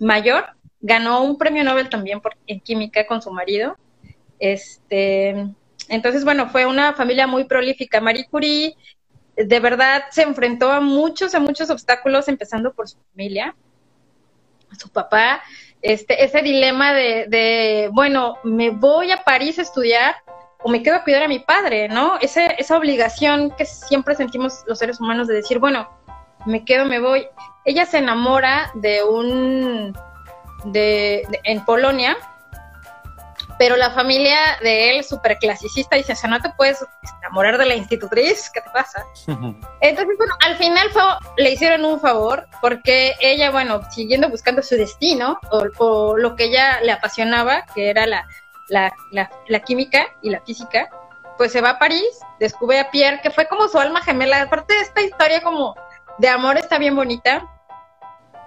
mayor 0.00 0.46
ganó 0.80 1.22
un 1.22 1.38
premio 1.38 1.62
Nobel 1.62 1.88
también 1.88 2.20
por, 2.20 2.36
en 2.46 2.60
química 2.60 3.06
con 3.06 3.22
su 3.22 3.30
marido. 3.30 3.76
Este, 4.40 5.46
entonces, 5.88 6.24
bueno, 6.24 6.48
fue 6.48 6.66
una 6.66 6.94
familia 6.94 7.28
muy 7.28 7.44
prolífica. 7.44 8.00
Marie 8.00 8.26
Curie 8.28 8.76
de 9.36 9.60
verdad 9.60 10.04
se 10.10 10.22
enfrentó 10.22 10.70
a 10.70 10.80
muchos, 10.80 11.34
a 11.34 11.40
muchos 11.40 11.70
obstáculos, 11.70 12.28
empezando 12.28 12.72
por 12.72 12.88
su 12.88 12.98
familia 13.12 13.54
su 14.76 14.90
papá, 14.90 15.42
este, 15.82 16.24
ese 16.24 16.40
dilema 16.42 16.92
de, 16.94 17.26
de, 17.28 17.90
bueno, 17.92 18.36
me 18.42 18.70
voy 18.70 19.10
a 19.12 19.22
París 19.24 19.58
a 19.58 19.62
estudiar 19.62 20.16
o 20.62 20.70
me 20.70 20.82
quedo 20.82 20.96
a 20.96 21.04
cuidar 21.04 21.22
a 21.24 21.28
mi 21.28 21.40
padre, 21.40 21.88
¿no? 21.88 22.18
Ese, 22.20 22.54
esa 22.58 22.76
obligación 22.78 23.50
que 23.50 23.66
siempre 23.66 24.14
sentimos 24.14 24.64
los 24.66 24.78
seres 24.78 24.98
humanos 24.98 25.28
de 25.28 25.34
decir, 25.34 25.58
bueno, 25.58 25.88
me 26.46 26.64
quedo, 26.64 26.86
me 26.86 27.00
voy. 27.00 27.26
Ella 27.66 27.84
se 27.84 27.98
enamora 27.98 28.70
de 28.74 29.02
un, 29.04 29.92
de, 30.64 31.26
de- 31.28 31.40
en 31.44 31.64
Polonia, 31.66 32.16
pero 33.58 33.76
la 33.76 33.90
familia 33.90 34.36
de 34.62 34.90
él, 34.90 35.04
súper 35.04 35.38
clasicista, 35.38 35.96
dice, 35.96 36.12
o 36.12 36.16
sea, 36.16 36.28
no 36.30 36.40
te 36.40 36.50
puedes 36.50 36.84
enamorar 37.20 37.56
de 37.58 37.66
la 37.66 37.74
institutriz, 37.74 38.50
¿qué 38.50 38.60
te 38.60 38.70
pasa? 38.70 39.04
Entonces, 39.80 40.16
bueno, 40.18 40.34
al 40.44 40.56
final 40.56 40.90
fue, 40.90 41.02
le 41.36 41.50
hicieron 41.50 41.84
un 41.84 42.00
favor 42.00 42.46
porque 42.60 43.14
ella, 43.20 43.50
bueno, 43.50 43.80
siguiendo 43.90 44.28
buscando 44.28 44.62
su 44.62 44.76
destino 44.76 45.38
o, 45.50 45.64
o 45.78 46.16
lo 46.16 46.34
que 46.36 46.44
ella 46.44 46.80
le 46.80 46.92
apasionaba, 46.92 47.64
que 47.74 47.90
era 47.90 48.06
la, 48.06 48.26
la, 48.68 48.92
la, 49.12 49.30
la 49.48 49.60
química 49.60 50.06
y 50.22 50.30
la 50.30 50.40
física, 50.40 50.88
pues 51.36 51.52
se 51.52 51.60
va 51.60 51.70
a 51.70 51.78
París, 51.78 52.20
descubre 52.38 52.78
a 52.78 52.90
Pierre, 52.90 53.20
que 53.20 53.30
fue 53.30 53.46
como 53.48 53.68
su 53.68 53.78
alma 53.78 54.00
gemela. 54.02 54.42
Aparte 54.42 54.74
de 54.74 54.80
esta 54.80 55.02
historia 55.02 55.42
como 55.42 55.74
de 56.18 56.28
amor 56.28 56.56
está 56.58 56.78
bien 56.78 56.94
bonita 56.94 57.44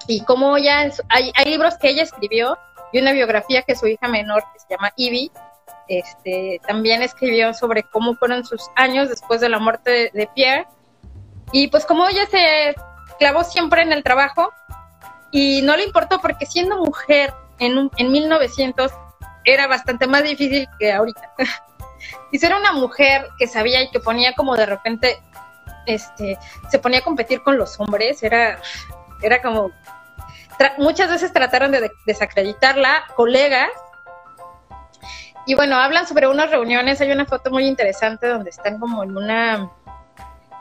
y 0.07 0.23
como 0.23 0.55
su- 0.57 1.03
hay, 1.09 1.31
hay 1.35 1.45
libros 1.45 1.75
que 1.77 1.89
ella 1.89 2.03
escribió 2.03 2.57
y 2.91 2.99
una 2.99 3.11
biografía 3.11 3.61
que 3.63 3.75
su 3.75 3.87
hija 3.87 4.07
menor, 4.07 4.43
que 4.53 4.59
se 4.59 4.67
llama 4.69 4.91
Ivy, 4.95 5.31
este, 5.87 6.59
también 6.67 7.01
escribió 7.01 7.53
sobre 7.53 7.83
cómo 7.83 8.15
fueron 8.15 8.45
sus 8.45 8.61
años 8.75 9.09
después 9.09 9.39
de 9.41 9.49
la 9.49 9.59
muerte 9.59 9.89
de, 9.91 10.11
de 10.13 10.27
Pierre 10.35 10.67
y 11.53 11.67
pues 11.69 11.85
como 11.85 12.07
ella 12.07 12.25
se 12.29 12.75
clavó 13.19 13.43
siempre 13.43 13.81
en 13.83 13.93
el 13.93 14.03
trabajo 14.03 14.51
y 15.31 15.61
no 15.61 15.75
le 15.77 15.83
importó 15.83 16.19
porque 16.19 16.45
siendo 16.45 16.77
mujer 16.83 17.33
en, 17.59 17.77
un- 17.77 17.91
en 17.97 18.11
1900 18.11 18.91
era 19.45 19.67
bastante 19.67 20.07
más 20.07 20.23
difícil 20.23 20.67
que 20.77 20.91
ahorita. 20.91 21.33
y 22.31 22.37
ser 22.39 22.53
una 22.53 22.73
mujer 22.73 23.27
que 23.39 23.47
sabía 23.47 23.81
y 23.81 23.89
que 23.89 23.99
ponía 24.01 24.33
como 24.35 24.55
de 24.57 24.65
repente, 24.65 25.21
este, 25.85 26.37
se 26.69 26.79
ponía 26.79 26.99
a 26.99 27.03
competir 27.03 27.41
con 27.43 27.57
los 27.57 27.79
hombres, 27.79 28.21
era, 28.23 28.59
era 29.21 29.41
como, 29.41 29.71
muchas 30.77 31.09
veces 31.09 31.33
trataron 31.33 31.71
de, 31.71 31.81
de- 31.81 31.91
desacreditarla, 32.05 33.05
colegas. 33.15 33.69
Y 35.45 35.55
bueno, 35.55 35.77
hablan 35.77 36.07
sobre 36.07 36.27
unas 36.27 36.49
reuniones, 36.49 36.99
hay 36.99 37.11
una 37.11 37.25
foto 37.25 37.49
muy 37.51 37.65
interesante 37.65 38.27
donde 38.27 38.49
están 38.49 38.79
como 38.79 39.03
en 39.03 39.15
una 39.15 39.69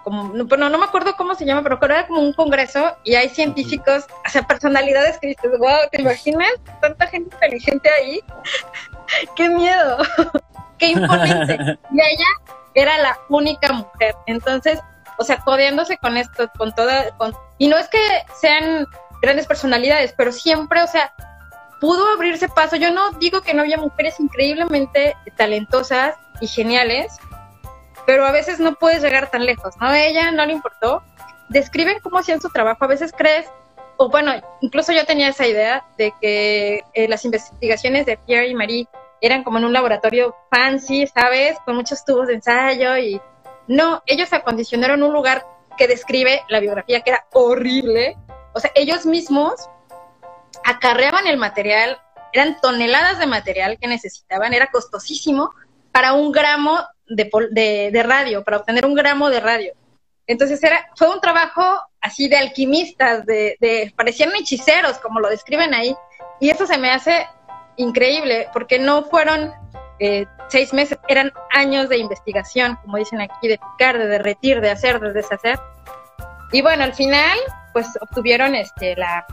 como, 0.06 0.32
no, 0.32 0.44
bueno, 0.44 0.68
no 0.68 0.78
me 0.78 0.84
acuerdo 0.84 1.16
cómo 1.16 1.34
se 1.34 1.44
llama, 1.44 1.64
pero 1.64 1.80
creo 1.80 1.88
que 1.88 1.94
era 1.96 2.06
como 2.06 2.20
un 2.20 2.32
congreso 2.32 2.96
y 3.02 3.16
hay 3.16 3.28
científicos, 3.28 4.06
o 4.24 4.28
sea, 4.28 4.46
personalidades 4.46 5.18
que 5.18 5.26
dices, 5.26 5.50
wow, 5.58 5.78
¿te 5.90 6.00
imaginas? 6.00 6.48
Tanta 6.80 7.08
gente 7.08 7.34
inteligente 7.34 7.90
ahí. 7.90 8.20
¡Qué 9.34 9.48
miedo! 9.48 9.98
¡Qué 10.78 10.92
imponente! 10.92 11.58
Y 11.90 12.00
ella 12.00 12.26
era 12.74 12.98
la 12.98 13.18
única 13.30 13.72
mujer. 13.72 14.14
Entonces, 14.26 14.78
o 15.18 15.24
sea, 15.24 15.38
codeándose 15.38 15.96
con 15.96 16.16
esto, 16.16 16.48
con 16.56 16.72
toda, 16.72 17.10
con, 17.16 17.36
y 17.58 17.66
no 17.66 17.76
es 17.76 17.88
que 17.88 17.98
sean 18.40 18.86
grandes 19.22 19.46
personalidades, 19.46 20.14
pero 20.16 20.32
siempre, 20.32 20.82
o 20.82 20.86
sea, 20.86 21.12
pudo 21.80 22.06
abrirse 22.12 22.48
paso. 22.48 22.76
Yo 22.76 22.90
no 22.92 23.10
digo 23.12 23.42
que 23.42 23.54
no 23.54 23.62
había 23.62 23.78
mujeres 23.78 24.18
increíblemente 24.20 25.16
talentosas 25.36 26.16
y 26.40 26.46
geniales, 26.46 27.16
pero 28.06 28.26
a 28.26 28.32
veces 28.32 28.60
no 28.60 28.74
puedes 28.74 29.02
llegar 29.02 29.30
tan 29.30 29.44
lejos, 29.44 29.74
¿no? 29.80 29.88
A 29.88 30.00
ella 30.00 30.30
no 30.30 30.46
le 30.46 30.52
importó. 30.52 31.02
Describen 31.48 32.00
cómo 32.00 32.18
hacían 32.18 32.40
su 32.40 32.50
trabajo. 32.50 32.84
A 32.84 32.88
veces 32.88 33.12
crees, 33.16 33.46
o 33.96 34.08
bueno, 34.08 34.32
incluso 34.60 34.92
yo 34.92 35.04
tenía 35.04 35.28
esa 35.28 35.46
idea 35.46 35.84
de 35.98 36.12
que 36.20 36.82
eh, 36.94 37.08
las 37.08 37.24
investigaciones 37.24 38.06
de 38.06 38.16
Pierre 38.16 38.48
y 38.48 38.54
Marie 38.54 38.88
eran 39.20 39.42
como 39.44 39.58
en 39.58 39.64
un 39.64 39.72
laboratorio 39.72 40.34
fancy, 40.50 41.06
¿sabes? 41.06 41.56
Con 41.64 41.76
muchos 41.76 42.04
tubos 42.04 42.28
de 42.28 42.34
ensayo 42.34 42.96
y 42.98 43.20
no, 43.66 44.02
ellos 44.06 44.32
acondicionaron 44.32 45.02
un 45.02 45.12
lugar 45.12 45.44
que 45.76 45.88
describe 45.88 46.42
la 46.48 46.60
biografía 46.60 47.00
que 47.00 47.10
era 47.10 47.26
horrible. 47.32 48.16
O 48.56 48.60
sea, 48.60 48.72
ellos 48.74 49.04
mismos 49.04 49.68
acarreaban 50.64 51.26
el 51.26 51.36
material, 51.36 52.00
eran 52.32 52.58
toneladas 52.62 53.18
de 53.18 53.26
material 53.26 53.76
que 53.78 53.86
necesitaban, 53.86 54.54
era 54.54 54.70
costosísimo 54.70 55.50
para 55.92 56.14
un 56.14 56.32
gramo 56.32 56.78
de, 57.06 57.90
de, 57.92 58.02
radio, 58.02 58.42
para 58.44 58.56
obtener 58.56 58.86
un 58.86 58.94
gramo 58.94 59.28
de 59.28 59.40
radio. 59.40 59.74
Entonces 60.26 60.62
era, 60.62 60.88
fue 60.96 61.12
un 61.12 61.20
trabajo 61.20 61.62
así 62.00 62.28
de 62.28 62.38
alquimistas, 62.38 63.26
de, 63.26 63.58
de, 63.60 63.92
parecían 63.94 64.34
hechiceros, 64.34 64.96
como 65.00 65.20
lo 65.20 65.28
describen 65.28 65.74
ahí, 65.74 65.94
y 66.40 66.48
eso 66.48 66.66
se 66.66 66.78
me 66.78 66.90
hace 66.90 67.28
increíble, 67.76 68.48
porque 68.54 68.78
no 68.78 69.04
fueron 69.04 69.52
eh, 69.98 70.24
seis 70.48 70.72
meses, 70.72 70.98
eran 71.08 71.30
años 71.52 71.90
de 71.90 71.98
investigación, 71.98 72.78
como 72.82 72.96
dicen 72.96 73.20
aquí, 73.20 73.48
de 73.48 73.58
picar, 73.58 73.98
de 73.98 74.06
derretir, 74.06 74.62
de 74.62 74.70
hacer, 74.70 74.98
de 74.98 75.12
deshacer. 75.12 75.60
Y 76.52 76.62
bueno, 76.62 76.84
al 76.84 76.94
final, 76.94 77.38
pues 77.76 77.88
obtuvieron 78.00 78.54
este 78.54 78.96
la, 78.96 79.26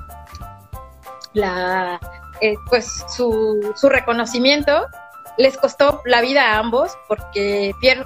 la 1.32 1.98
eh, 2.42 2.56
pues 2.70 3.06
su, 3.08 3.72
su 3.74 3.88
reconocimiento. 3.88 4.86
Les 5.38 5.58
costó 5.58 6.02
la 6.04 6.20
vida 6.20 6.52
a 6.52 6.60
ambos 6.60 6.92
porque 7.08 7.72
Pierre 7.80 8.06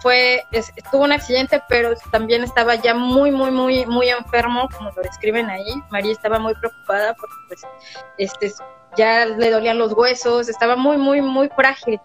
fue 0.00 0.42
tuvo 0.90 1.04
un 1.04 1.12
accidente 1.12 1.62
pero 1.68 1.92
también 2.10 2.44
estaba 2.44 2.76
ya 2.76 2.94
muy 2.94 3.30
muy 3.30 3.50
muy 3.50 3.84
muy 3.84 4.08
enfermo 4.08 4.70
como 4.74 4.90
lo 4.90 5.02
describen 5.02 5.50
ahí. 5.50 5.74
María 5.90 6.12
estaba 6.12 6.38
muy 6.38 6.54
preocupada 6.54 7.12
porque 7.12 7.34
pues 7.48 7.60
este 8.16 8.54
ya 8.96 9.26
le 9.26 9.50
dolían 9.50 9.76
los 9.76 9.92
huesos 9.92 10.48
estaba 10.48 10.76
muy 10.76 10.96
muy 10.96 11.20
muy 11.20 11.50
frágil 11.50 12.00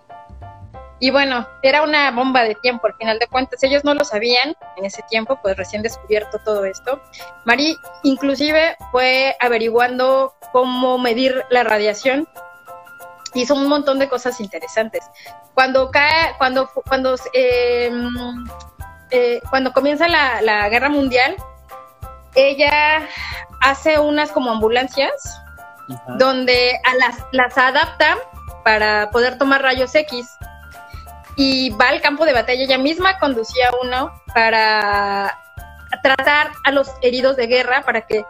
y 0.99 1.11
bueno, 1.11 1.47
era 1.61 1.81
una 1.83 2.11
bomba 2.11 2.43
de 2.43 2.55
tiempo, 2.55 2.87
al 2.87 2.95
final 2.95 3.19
de 3.19 3.27
cuentas. 3.27 3.63
Ellos 3.63 3.83
no 3.85 3.93
lo 3.93 4.03
sabían 4.03 4.55
en 4.75 4.85
ese 4.85 5.01
tiempo, 5.09 5.39
pues 5.41 5.55
recién 5.55 5.81
descubierto 5.81 6.39
todo 6.39 6.65
esto. 6.65 7.01
Marie 7.45 7.77
inclusive 8.03 8.75
fue 8.91 9.35
averiguando 9.39 10.33
cómo 10.51 10.97
medir 10.97 11.43
la 11.49 11.63
radiación 11.63 12.27
hizo 13.33 13.53
un 13.53 13.67
montón 13.67 13.99
de 13.99 14.09
cosas 14.09 14.39
interesantes. 14.39 15.03
Cuando 15.53 15.91
cae, 15.91 16.33
cuando, 16.37 16.69
cuando, 16.87 17.15
em, 17.33 18.45
eh, 19.11 19.41
cuando 19.49 19.71
comienza 19.71 20.07
la, 20.07 20.41
la, 20.41 20.67
guerra 20.69 20.89
mundial, 20.89 21.35
ella 22.35 23.07
hace 23.61 23.99
unas 23.99 24.31
como 24.31 24.51
ambulancias 24.51 25.41
donde 26.17 26.79
a 26.85 26.95
las, 26.95 27.17
las 27.31 27.57
adapta 27.57 28.17
para 28.63 29.09
poder 29.11 29.37
tomar 29.37 29.61
rayos 29.61 29.93
X 29.95 30.27
y 31.39 31.69
va 31.69 31.87
al 31.87 32.01
campo 32.01 32.25
de 32.25 32.33
batalla. 32.33 32.65
Ella 32.65 32.77
misma 32.77 33.17
conducía 33.17 33.69
uno 33.81 34.11
para 34.33 35.39
tratar 36.03 36.51
a 36.65 36.71
los 36.71 36.91
heridos 37.01 37.37
de 37.37 37.47
guerra 37.47 37.81
para 37.83 38.01
que 38.01 38.25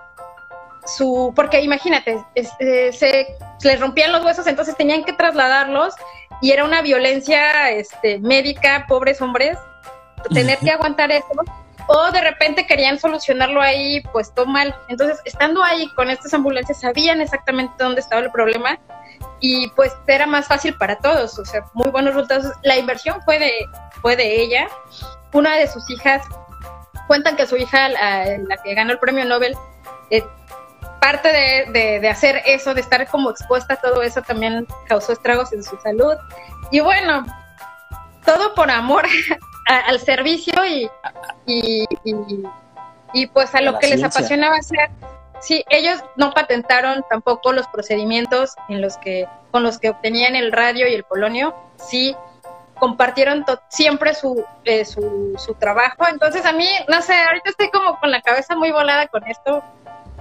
su, 0.85 1.33
porque 1.35 1.59
imagínate, 1.61 2.23
este, 2.35 2.93
se 2.93 3.35
les 3.63 3.79
rompían 3.79 4.11
los 4.11 4.23
huesos, 4.23 4.45
entonces 4.45 4.77
tenían 4.77 5.03
que 5.03 5.13
trasladarlos 5.13 5.95
y 6.39 6.51
era 6.51 6.63
una 6.63 6.83
violencia 6.83 7.71
este, 7.71 8.19
médica, 8.19 8.85
pobres 8.87 9.19
hombres, 9.23 9.57
tener 10.31 10.59
que 10.59 10.69
aguantar 10.69 11.11
eso, 11.11 11.27
o 11.87 12.11
de 12.11 12.21
repente 12.21 12.67
querían 12.67 12.99
solucionarlo 12.99 13.59
ahí, 13.59 14.01
pues 14.11 14.31
todo 14.35 14.45
mal. 14.45 14.75
Entonces, 14.87 15.19
estando 15.25 15.63
ahí 15.63 15.89
con 15.95 16.11
estas 16.11 16.31
ambulancias, 16.35 16.81
sabían 16.81 17.21
exactamente 17.21 17.73
dónde 17.79 18.01
estaba 18.01 18.21
el 18.21 18.31
problema 18.31 18.79
y 19.39 19.69
pues 19.69 19.95
era 20.07 20.25
más 20.25 20.47
fácil 20.47 20.75
para 20.75 20.97
todos, 20.97 21.37
o 21.39 21.45
sea, 21.45 21.65
muy 21.73 21.89
buenos 21.89 22.13
resultados. 22.13 22.51
La 22.63 22.77
inversión 22.77 23.21
fue 23.23 23.39
de, 23.39 23.51
fue 24.01 24.15
de 24.15 24.41
ella. 24.41 24.67
Una 25.33 25.55
de 25.55 25.67
sus 25.67 25.89
hijas, 25.89 26.23
cuentan 27.07 27.35
que 27.35 27.45
su 27.45 27.55
hija, 27.55 27.89
la, 27.89 28.37
la 28.37 28.57
que 28.57 28.73
ganó 28.73 28.91
el 28.91 28.99
premio 28.99 29.25
Nobel, 29.25 29.55
eh, 30.09 30.23
parte 30.99 31.29
de, 31.31 31.99
de, 31.99 32.09
hacer 32.09 32.41
eso, 32.45 32.73
de 32.73 32.81
estar 32.81 33.07
como 33.07 33.29
expuesta 33.29 33.75
a 33.75 33.77
todo 33.77 34.01
eso, 34.01 34.21
también 34.21 34.67
causó 34.87 35.13
estragos 35.13 35.53
en 35.53 35.63
su 35.63 35.77
salud. 35.77 36.15
Y 36.71 36.81
bueno, 36.81 37.25
todo 38.25 38.53
por 38.53 38.69
amor 38.69 39.05
al 39.67 39.99
servicio 39.99 40.65
y, 40.65 40.89
y, 41.45 41.85
y, 43.13 43.27
pues 43.27 43.53
a 43.55 43.61
lo 43.61 43.79
que 43.79 43.87
les 43.87 44.03
apasionaba 44.03 44.57
hacer. 44.57 44.89
Sí, 45.41 45.63
ellos 45.69 45.99
no 46.15 46.31
patentaron 46.31 47.03
tampoco 47.09 47.53
los 47.53 47.67
procedimientos 47.67 48.55
en 48.67 48.81
los 48.81 48.97
que, 48.97 49.27
con 49.51 49.63
los 49.63 49.79
que 49.79 49.89
obtenían 49.89 50.35
el 50.35 50.51
radio 50.51 50.87
y 50.87 50.93
el 50.93 51.03
polonio, 51.03 51.55
sí 51.77 52.15
compartieron 52.79 53.45
siempre 53.69 54.13
su, 54.15 54.43
eh, 54.63 54.85
su, 54.85 55.35
su 55.37 55.53
trabajo. 55.55 56.07
Entonces 56.07 56.45
a 56.45 56.51
mí, 56.51 56.67
no 56.87 57.01
sé, 57.01 57.13
ahorita 57.13 57.49
estoy 57.51 57.69
como 57.69 57.99
con 57.99 58.11
la 58.11 58.21
cabeza 58.21 58.55
muy 58.55 58.71
volada 58.71 59.07
con 59.07 59.25
esto, 59.27 59.63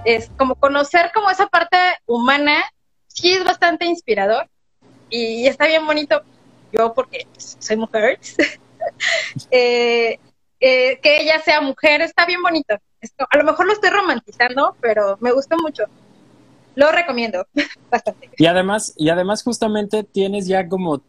es 0.05 0.29
como 0.37 0.55
conocer 0.55 1.11
como 1.13 1.29
esa 1.29 1.47
parte 1.47 1.77
humana, 2.05 2.63
sí 3.07 3.33
es 3.33 3.43
bastante 3.43 3.85
inspirador 3.85 4.49
y 5.09 5.47
está 5.47 5.67
bien 5.67 5.85
bonito, 5.85 6.21
yo 6.71 6.93
porque 6.93 7.27
soy 7.37 7.77
mujer, 7.77 8.19
eh, 9.51 10.19
eh, 10.59 10.99
que 11.01 11.21
ella 11.21 11.39
sea 11.39 11.61
mujer, 11.61 12.01
está 12.01 12.25
bien 12.25 12.41
bonito. 12.41 12.77
Esto, 13.01 13.25
a 13.29 13.37
lo 13.37 13.43
mejor 13.43 13.65
lo 13.65 13.73
estoy 13.73 13.89
romantizando, 13.89 14.75
pero 14.81 15.17
me 15.21 15.31
gusta 15.31 15.55
mucho. 15.57 15.83
Lo 16.75 16.91
recomiendo 16.91 17.45
bastante. 17.91 18.29
Y 18.37 18.45
además, 18.45 18.93
y 18.97 19.09
además 19.09 19.43
justamente 19.43 20.03
tienes 20.03 20.47
ya 20.47 20.67
como 20.67 21.01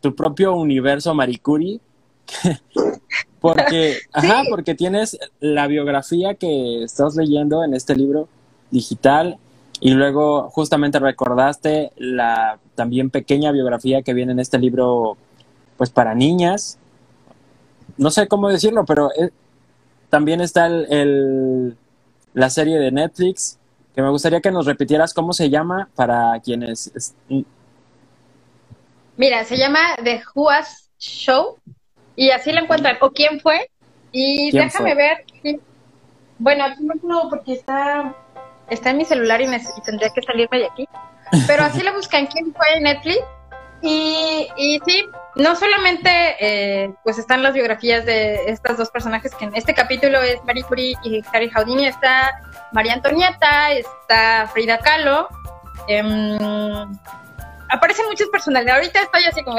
tu 0.00 0.14
propio 0.14 0.54
universo 0.54 1.14
Maricuri 1.14 1.80
porque, 3.40 3.98
ajá, 4.12 4.42
porque 4.48 4.74
tienes 4.74 5.18
la 5.40 5.66
biografía 5.66 6.34
que 6.34 6.84
estás 6.84 7.16
leyendo 7.16 7.64
en 7.64 7.74
este 7.74 7.94
libro 7.94 8.28
digital 8.70 9.38
y 9.80 9.90
luego 9.90 10.48
justamente 10.50 10.98
recordaste 10.98 11.92
la 11.96 12.58
también 12.74 13.10
pequeña 13.10 13.52
biografía 13.52 14.02
que 14.02 14.14
viene 14.14 14.32
en 14.32 14.40
este 14.40 14.58
libro, 14.58 15.16
pues 15.76 15.90
para 15.90 16.14
niñas. 16.14 16.78
No 17.96 18.10
sé 18.10 18.26
cómo 18.26 18.48
decirlo, 18.48 18.84
pero 18.84 19.10
eh, 19.12 19.30
también 20.14 20.40
está 20.40 20.66
el, 20.66 21.76
la 22.34 22.48
serie 22.48 22.78
de 22.78 22.92
Netflix, 22.92 23.58
que 23.96 24.00
me 24.00 24.10
gustaría 24.10 24.40
que 24.40 24.52
nos 24.52 24.64
repitieras 24.64 25.12
cómo 25.12 25.32
se 25.32 25.50
llama 25.50 25.88
para 25.96 26.38
quienes... 26.38 26.92
Mira, 29.16 29.42
se 29.42 29.56
llama 29.56 29.80
The 30.04 30.22
Who's 30.32 30.88
Show 31.00 31.58
y 32.14 32.30
así 32.30 32.52
la 32.52 32.60
encuentran. 32.60 32.96
¿O 33.00 33.10
quién 33.10 33.40
fue? 33.40 33.68
Y 34.12 34.52
déjame 34.52 34.94
ver. 34.94 35.24
Bueno, 36.38 36.62
aquí 36.62 36.84
no 37.02 37.28
porque 37.28 37.54
está, 37.54 38.14
está 38.70 38.90
en 38.90 38.98
mi 38.98 39.04
celular 39.04 39.40
y, 39.40 39.46
tendría 39.84 40.10
que 40.10 40.22
salirme 40.22 40.58
de 40.58 40.66
aquí. 40.66 40.88
Pero 41.48 41.64
así 41.64 41.82
la 41.82 41.90
buscan 41.90 42.26
quién 42.26 42.54
fue 42.54 42.66
en 42.76 42.84
Netflix. 42.84 43.18
Y, 43.82 44.46
y 44.56 44.80
sí, 44.86 45.06
no 45.36 45.56
solamente 45.56 46.08
eh, 46.38 46.94
pues 47.02 47.18
están 47.18 47.42
las 47.42 47.54
biografías 47.54 48.04
de 48.04 48.50
estas 48.50 48.78
dos 48.78 48.90
personajes, 48.90 49.34
que 49.34 49.46
en 49.46 49.56
este 49.56 49.74
capítulo 49.74 50.22
es 50.22 50.42
Marie 50.44 50.62
Curie 50.62 50.96
y 51.02 51.24
Harry 51.32 51.50
Houdini, 51.50 51.86
está 51.86 52.30
María 52.72 52.94
Antonieta, 52.94 53.72
está 53.72 54.48
Frida 54.52 54.78
Kahlo, 54.78 55.28
em, 55.88 56.38
aparecen 57.68 58.06
muchas 58.06 58.28
personalidades. 58.28 58.76
Ahorita 58.76 59.02
estoy 59.02 59.24
así 59.24 59.42
como, 59.42 59.58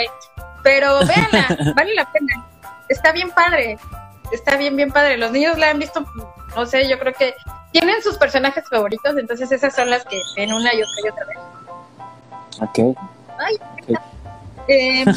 pero 0.64 1.00
véanla, 1.06 1.74
vale 1.76 1.94
la 1.94 2.12
pena. 2.12 2.46
Está 2.88 3.12
bien 3.12 3.32
padre. 3.32 3.78
Está 4.32 4.58
bien, 4.58 4.76
bien 4.76 4.92
padre. 4.92 5.18
Los 5.18 5.32
niños 5.32 5.58
la 5.58 5.72
han 5.72 5.80
visto, 5.80 6.06
no 6.56 6.66
sé, 6.66 6.88
yo 6.88 6.98
creo 6.98 7.14
que 7.14 7.36
tienen 7.72 8.02
sus 8.02 8.18
personajes 8.18 8.64
favoritos, 8.70 9.18
entonces 9.18 9.52
esas 9.52 9.76
son 9.76 9.90
las 9.90 10.06
que 10.06 10.20
ven 10.38 10.54
una 10.54 10.74
y 10.74 10.82
otra 10.82 10.96
y 11.04 11.10
otra 11.10 11.26
vez. 11.26 11.38
Ok. 12.62 12.98
Ay, 13.38 13.58
em, 14.68 15.14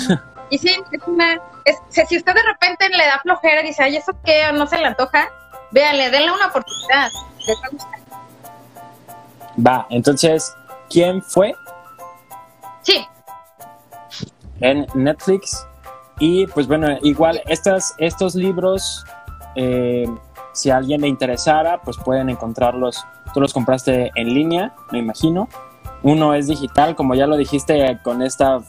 y 0.51 0.59
sí, 0.59 0.75
es 0.93 1.01
una, 1.07 1.41
es- 1.65 1.81
si 2.09 2.17
usted 2.17 2.35
de 2.35 2.43
repente 2.43 2.89
le 2.91 3.07
da 3.07 3.19
flojera 3.21 3.63
y 3.63 3.69
dice, 3.69 3.83
ay, 3.83 3.97
¿eso 3.97 4.13
qué? 4.25 4.47
¿O 4.49 4.53
no 4.53 4.67
se 4.67 4.79
le 4.79 4.87
antoja? 4.87 5.29
Véanle, 5.71 6.11
denle 6.11 6.33
una 6.33 6.47
oportunidad. 6.47 7.11
Les 7.47 7.57
va 7.63 7.67
a 7.67 7.71
gustar. 7.71 8.01
Va, 9.67 9.87
entonces, 9.91 10.55
¿quién 10.89 11.23
fue 11.23 11.55
Sí, 12.83 13.07
en 14.61 14.87
Netflix? 14.95 15.67
Y 16.21 16.47
pues 16.49 16.67
bueno, 16.67 16.97
igual 17.03 17.43
estas, 17.47 17.95
estos 17.99 18.35
libros, 18.35 19.05
eh, 19.57 20.07
si 20.53 20.71
a 20.71 20.77
alguien 20.79 21.01
le 21.03 21.09
interesara, 21.09 21.81
pues 21.83 21.97
pueden 21.99 22.29
encontrarlos. 22.31 23.05
Tú 23.35 23.41
los 23.41 23.53
compraste 23.53 24.11
en 24.15 24.35
línea, 24.35 24.75
me 24.91 24.99
imagino. 24.99 25.49
Uno 26.03 26.35
es 26.35 26.47
digital, 26.47 26.95
como 26.97 27.15
ya 27.15 27.27
lo 27.27 27.37
dijiste, 27.37 27.99
con 28.03 28.23
esta 28.23 28.61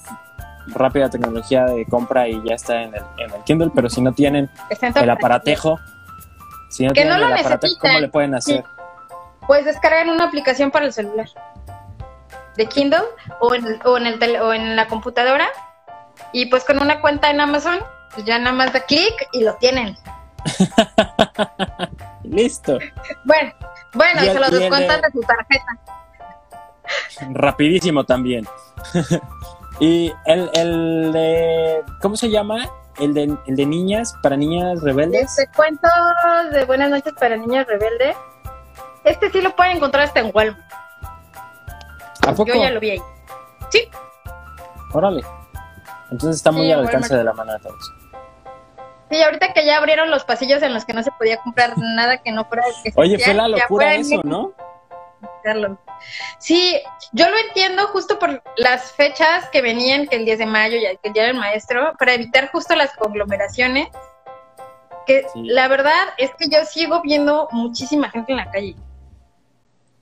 rápida 0.74 1.10
tecnología 1.10 1.66
de 1.66 1.86
compra 1.86 2.28
y 2.28 2.42
ya 2.44 2.56
está 2.56 2.82
en 2.84 2.94
el, 2.96 3.02
en 3.18 3.34
el 3.34 3.44
Kindle, 3.44 3.72
pero 3.74 3.90
si 3.90 4.02
no 4.02 4.14
tienen 4.14 4.50
el 4.96 5.10
aparatejo, 5.10 5.80
si 6.70 6.86
no 6.86 6.94
Que 6.94 7.02
tienen 7.02 7.20
lo 7.20 7.28
el 7.28 7.34
aparatejo, 7.34 7.76
¿cómo 7.80 8.00
le 8.00 8.08
pueden 8.10 8.36
hacer? 8.36 8.64
Pues 9.48 9.66
descargan 9.66 10.10
una 10.10 10.26
aplicación 10.26 10.70
para 10.72 10.86
el 10.86 10.94
celular 10.94 11.28
de 12.56 12.66
Kindle 12.68 13.00
o 13.40 13.56
en, 13.56 13.80
o 13.86 13.98
en, 13.98 14.06
el 14.06 14.20
tele- 14.20 14.42
o 14.42 14.54
en 14.54 14.76
la 14.76 14.88
computadora 14.88 15.48
y 16.34 16.46
pues 16.48 16.64
con 16.66 16.82
una 16.82 17.00
cuenta 17.02 17.30
en 17.32 17.40
Amazon, 17.42 17.80
pues 18.14 18.26
ya 18.26 18.38
nada 18.38 18.52
más 18.56 18.74
da 18.74 18.82
clic 18.82 19.14
y 19.34 19.44
lo 19.44 19.56
tienen. 19.56 19.98
Listo, 22.24 22.78
Bueno, 23.26 23.52
bueno, 23.94 24.22
Y 24.22 24.26
se 24.26 24.32
el 24.38 24.52
descuentan 24.52 25.02
de- 25.02 25.08
de 25.08 25.12
su 25.14 25.22
tarjeta. 25.22 25.78
rapidísimo 27.32 28.04
también. 28.04 28.46
y 29.80 30.12
el, 30.26 30.50
el 30.54 31.12
de, 31.14 31.84
¿cómo 32.02 32.16
se 32.16 32.30
llama? 32.30 32.70
El 33.00 33.14
de, 33.14 33.36
el 33.48 33.56
de 33.56 33.66
niñas, 33.66 34.14
para 34.22 34.36
niñas 34.36 34.82
rebeldes. 34.82 35.38
Este 35.38 35.48
cuento 35.56 35.88
de 36.52 36.66
Buenas 36.66 36.90
noches 36.90 37.14
para 37.20 37.38
niños 37.38 37.66
rebeldes. 37.68 38.16
Este 39.06 39.30
sí 39.32 39.42
lo 39.42 39.56
pueden 39.56 39.78
encontrar 39.78 40.04
hasta 40.04 40.20
en 40.20 40.32
Walmart. 40.34 40.60
¿A 42.28 42.34
poco? 42.34 42.46
Yo 42.54 42.56
ya 42.62 42.72
lo 42.72 42.80
vi 42.80 42.92
ahí. 42.92 43.02
Sí, 43.70 43.90
Órale. 44.92 45.24
Entonces 46.12 46.38
está 46.38 46.52
muy 46.52 46.64
Sí, 46.66 46.72
al 46.72 46.80
Walmart. 46.80 46.96
alcance 46.96 47.16
de 47.18 47.24
la 47.24 47.34
mano 47.34 47.54
de 47.54 47.60
todos. 47.60 47.94
sí, 49.10 49.22
ahorita 49.24 49.54
que 49.54 49.66
ya 49.66 49.78
abrieron 49.78 50.12
los 50.12 50.24
pasillos 50.26 50.62
en 50.64 50.74
los 50.74 50.84
que 50.84 50.94
no 50.94 51.02
se 51.04 51.12
podía 51.12 51.38
comprar 51.38 51.78
nada 51.78 52.18
que 52.18 52.32
no 52.32 52.44
fuera 52.46 52.64
que 52.84 52.92
Oye, 52.96 53.18
fue 53.20 53.34
la 53.34 53.48
locura 53.48 53.94
eso, 53.96 54.22
¿no? 54.24 54.52
Hacerlo. 55.40 55.78
Sí, 56.40 56.80
yo 57.12 57.30
lo 57.30 57.36
entiendo 57.48 57.88
justo 57.88 58.20
por 58.20 58.42
las 58.58 58.92
fechas 58.94 59.50
que 59.52 59.62
venían, 59.62 60.08
que 60.08 60.16
el 60.18 60.26
10 60.26 60.40
de 60.40 60.46
mayo 60.46 60.78
y 60.78 60.82
que 60.82 61.00
el 61.08 61.14
Día 61.14 61.24
del 61.24 61.36
Maestro, 61.38 61.94
para 61.98 62.14
evitar 62.14 62.50
justo 62.52 62.76
las 62.76 62.96
conglomeraciones. 62.96 63.88
Que 65.08 65.26
Sí. 65.34 65.44
la 65.44 65.68
verdad 65.68 66.10
es 66.18 66.30
que 66.38 66.50
yo 66.50 66.64
sigo 66.66 67.02
viendo 67.02 67.48
muchísima 67.52 68.10
gente 68.12 68.32
en 68.32 68.38
la 68.38 68.52
calle. 68.52 68.76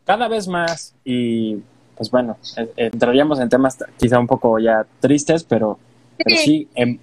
Cada 0.05 0.27
vez 0.27 0.47
más. 0.47 0.95
Y 1.05 1.57
pues 1.95 2.11
bueno, 2.11 2.37
entraríamos 2.75 3.39
en 3.39 3.49
temas 3.49 3.77
quizá 3.97 4.19
un 4.19 4.27
poco 4.27 4.59
ya 4.59 4.85
tristes, 4.99 5.43
pero, 5.43 5.79
pero 6.17 6.35
sí, 6.37 6.67
em, 6.75 6.99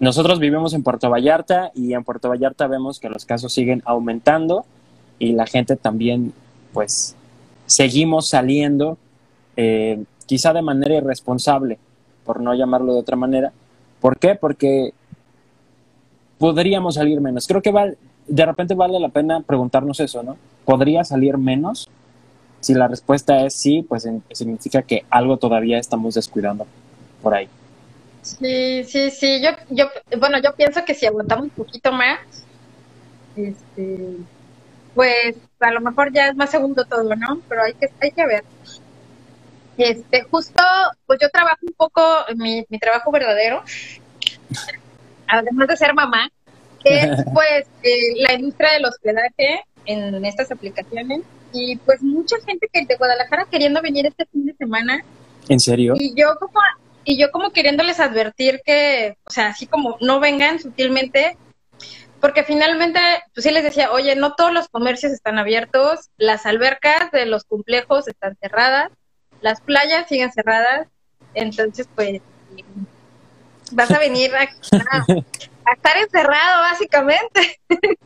nosotros 0.00 0.38
vivimos 0.38 0.72
en 0.72 0.82
Puerto 0.82 1.10
Vallarta 1.10 1.70
y 1.74 1.92
en 1.92 2.02
Puerto 2.02 2.30
Vallarta 2.30 2.66
vemos 2.66 2.98
que 2.98 3.10
los 3.10 3.26
casos 3.26 3.52
siguen 3.52 3.82
aumentando 3.84 4.64
y 5.18 5.32
la 5.32 5.46
gente 5.46 5.76
también, 5.76 6.32
pues, 6.72 7.14
seguimos 7.68 8.28
saliendo, 8.28 8.98
eh, 9.56 10.02
quizá 10.26 10.52
de 10.52 10.62
manera 10.62 10.96
irresponsable, 10.96 11.78
por 12.24 12.40
no 12.40 12.52
llamarlo 12.54 12.94
de 12.94 13.00
otra 13.00 13.16
manera. 13.16 13.52
¿Por 14.00 14.18
qué? 14.18 14.34
Porque 14.34 14.92
podríamos 16.38 16.94
salir 16.96 17.20
menos. 17.20 17.46
Creo 17.46 17.62
que 17.62 17.70
val- 17.70 17.96
de 18.26 18.46
repente 18.46 18.74
vale 18.74 18.98
la 19.00 19.08
pena 19.08 19.40
preguntarnos 19.40 20.00
eso, 20.00 20.22
¿no? 20.22 20.36
¿Podría 20.64 21.04
salir 21.04 21.38
menos? 21.38 21.88
Si 22.60 22.74
la 22.74 22.88
respuesta 22.88 23.44
es 23.44 23.54
sí, 23.54 23.84
pues 23.88 24.08
significa 24.32 24.82
que 24.82 25.04
algo 25.10 25.36
todavía 25.36 25.78
estamos 25.78 26.14
descuidando 26.14 26.66
por 27.22 27.34
ahí. 27.34 27.48
Sí, 28.22 28.84
sí, 28.84 29.10
sí. 29.10 29.40
Yo, 29.42 29.50
yo, 29.70 29.86
bueno, 30.18 30.38
yo 30.42 30.54
pienso 30.54 30.84
que 30.84 30.94
si 30.94 31.06
aguantamos 31.06 31.44
un 31.44 31.50
poquito 31.50 31.92
más, 31.92 32.18
este, 33.36 34.16
pues 34.98 35.36
a 35.60 35.70
lo 35.70 35.80
mejor 35.80 36.12
ya 36.12 36.26
es 36.26 36.34
más 36.34 36.50
segundo 36.50 36.84
todo, 36.84 37.14
¿no? 37.14 37.40
Pero 37.48 37.62
hay 37.62 37.72
que, 37.74 37.88
hay 38.00 38.10
que 38.10 38.26
ver. 38.26 38.42
Este, 39.76 40.22
justo, 40.22 40.60
pues 41.06 41.20
yo 41.22 41.30
trabajo 41.30 41.58
un 41.62 41.72
poco, 41.74 42.02
mi, 42.34 42.66
mi 42.68 42.80
trabajo 42.80 43.12
verdadero, 43.12 43.62
además 45.28 45.68
de 45.68 45.76
ser 45.76 45.94
mamá, 45.94 46.28
que 46.82 46.98
es 46.98 47.10
pues 47.32 47.68
eh, 47.84 48.14
la 48.16 48.32
industria 48.32 48.72
del 48.72 48.86
hospedaje 48.86 49.62
en 49.86 50.24
estas 50.24 50.50
aplicaciones. 50.50 51.20
Y 51.52 51.76
pues 51.76 52.02
mucha 52.02 52.34
gente 52.44 52.66
que 52.72 52.84
de 52.84 52.96
Guadalajara 52.96 53.46
queriendo 53.48 53.80
venir 53.80 54.04
este 54.04 54.26
fin 54.26 54.46
de 54.46 54.54
semana 54.54 55.04
¿En 55.48 55.60
serio? 55.60 55.94
y 55.96 56.12
yo 56.16 56.34
como 56.40 56.60
y 57.04 57.20
yo 57.20 57.30
como 57.30 57.52
queriéndoles 57.52 58.00
advertir 58.00 58.62
que, 58.64 59.16
o 59.24 59.30
sea, 59.30 59.50
así 59.50 59.68
como 59.68 59.96
no 60.00 60.18
vengan 60.18 60.58
sutilmente, 60.58 61.36
porque 62.20 62.42
finalmente, 62.44 62.98
pues 63.34 63.44
sí 63.44 63.50
les 63.52 63.62
decía, 63.62 63.92
oye, 63.92 64.16
no 64.16 64.34
todos 64.34 64.52
los 64.52 64.68
comercios 64.68 65.12
están 65.12 65.38
abiertos, 65.38 66.10
las 66.16 66.46
albercas 66.46 67.10
de 67.12 67.26
los 67.26 67.44
complejos 67.44 68.08
están 68.08 68.36
cerradas, 68.40 68.90
las 69.40 69.60
playas 69.60 70.08
siguen 70.08 70.32
cerradas, 70.32 70.88
entonces 71.34 71.88
pues 71.94 72.20
vas 73.72 73.90
a 73.90 73.98
venir 74.00 74.34
a, 74.34 74.42
a- 74.42 75.04
a 75.64 75.72
estar 75.74 75.96
encerrado 75.98 76.62
básicamente. 76.62 77.60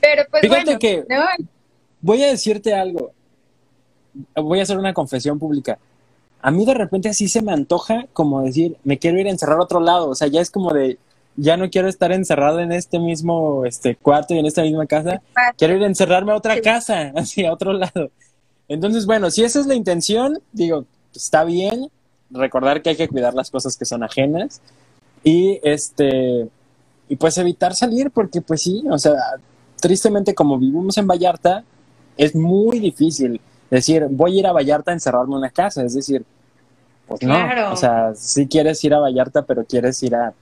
Pero 0.00 0.24
pues 0.30 0.42
Fíjate 0.42 0.64
bueno, 0.64 0.78
que- 0.78 1.04
¿no? 1.08 1.24
Voy 2.00 2.22
a 2.22 2.28
decirte 2.28 2.74
algo. 2.74 3.12
Voy 4.34 4.60
a 4.60 4.62
hacer 4.62 4.78
una 4.78 4.92
confesión 4.94 5.38
pública. 5.38 5.78
A 6.42 6.50
mí 6.50 6.64
de 6.64 6.74
repente 6.74 7.08
así 7.08 7.26
se 7.28 7.42
me 7.42 7.52
antoja 7.52 8.06
como 8.12 8.42
decir, 8.42 8.76
me 8.84 8.98
quiero 8.98 9.18
ir 9.18 9.26
a 9.26 9.30
encerrar 9.30 9.58
a 9.58 9.62
otro 9.62 9.80
lado. 9.80 10.08
O 10.10 10.14
sea, 10.14 10.28
ya 10.28 10.40
es 10.40 10.50
como 10.50 10.72
de, 10.72 10.98
ya 11.36 11.56
no 11.56 11.70
quiero 11.70 11.88
estar 11.88 12.12
encerrado 12.12 12.60
en 12.60 12.72
este 12.72 12.98
mismo 12.98 13.64
este, 13.64 13.96
cuarto 13.96 14.34
y 14.34 14.38
en 14.38 14.46
esta 14.46 14.62
misma 14.62 14.86
casa. 14.86 15.20
Quiero 15.56 15.76
ir 15.76 15.82
a 15.82 15.86
encerrarme 15.86 16.32
a 16.32 16.36
otra 16.36 16.60
casa, 16.60 17.12
así 17.16 17.44
a 17.44 17.52
otro 17.52 17.72
lado. 17.72 18.10
Entonces, 18.68 19.06
bueno, 19.06 19.30
si 19.30 19.44
esa 19.44 19.60
es 19.60 19.66
la 19.66 19.74
intención, 19.74 20.40
digo, 20.52 20.86
está 21.14 21.44
bien. 21.44 21.90
Recordar 22.30 22.82
que 22.82 22.90
hay 22.90 22.96
que 22.96 23.08
cuidar 23.08 23.34
las 23.34 23.50
cosas 23.50 23.76
que 23.76 23.84
son 23.84 24.02
ajenas. 24.02 24.60
Y 25.22 25.60
este, 25.62 26.48
y 27.08 27.16
pues 27.16 27.38
evitar 27.38 27.74
salir, 27.74 28.10
porque 28.10 28.40
pues 28.40 28.62
sí, 28.62 28.84
o 28.90 28.98
sea, 28.98 29.14
tristemente 29.80 30.34
como 30.34 30.58
vivimos 30.58 30.96
en 30.98 31.06
Vallarta, 31.06 31.64
es 32.16 32.34
muy 32.34 32.80
difícil 32.80 33.40
decir, 33.70 34.06
voy 34.10 34.36
a 34.36 34.40
ir 34.40 34.46
a 34.46 34.52
Vallarta 34.52 34.90
a 34.90 34.94
encerrarme 34.94 35.34
en 35.34 35.38
una 35.38 35.50
casa. 35.50 35.84
Es 35.84 35.94
decir, 35.94 36.24
pues 37.06 37.22
no. 37.22 37.34
Claro. 37.34 37.72
O 37.72 37.76
sea, 37.76 38.14
sí 38.14 38.46
quieres 38.46 38.82
ir 38.84 38.94
a 38.94 38.98
Vallarta, 38.98 39.42
pero 39.42 39.64
quieres 39.64 40.02
ir 40.02 40.14
a 40.14 40.32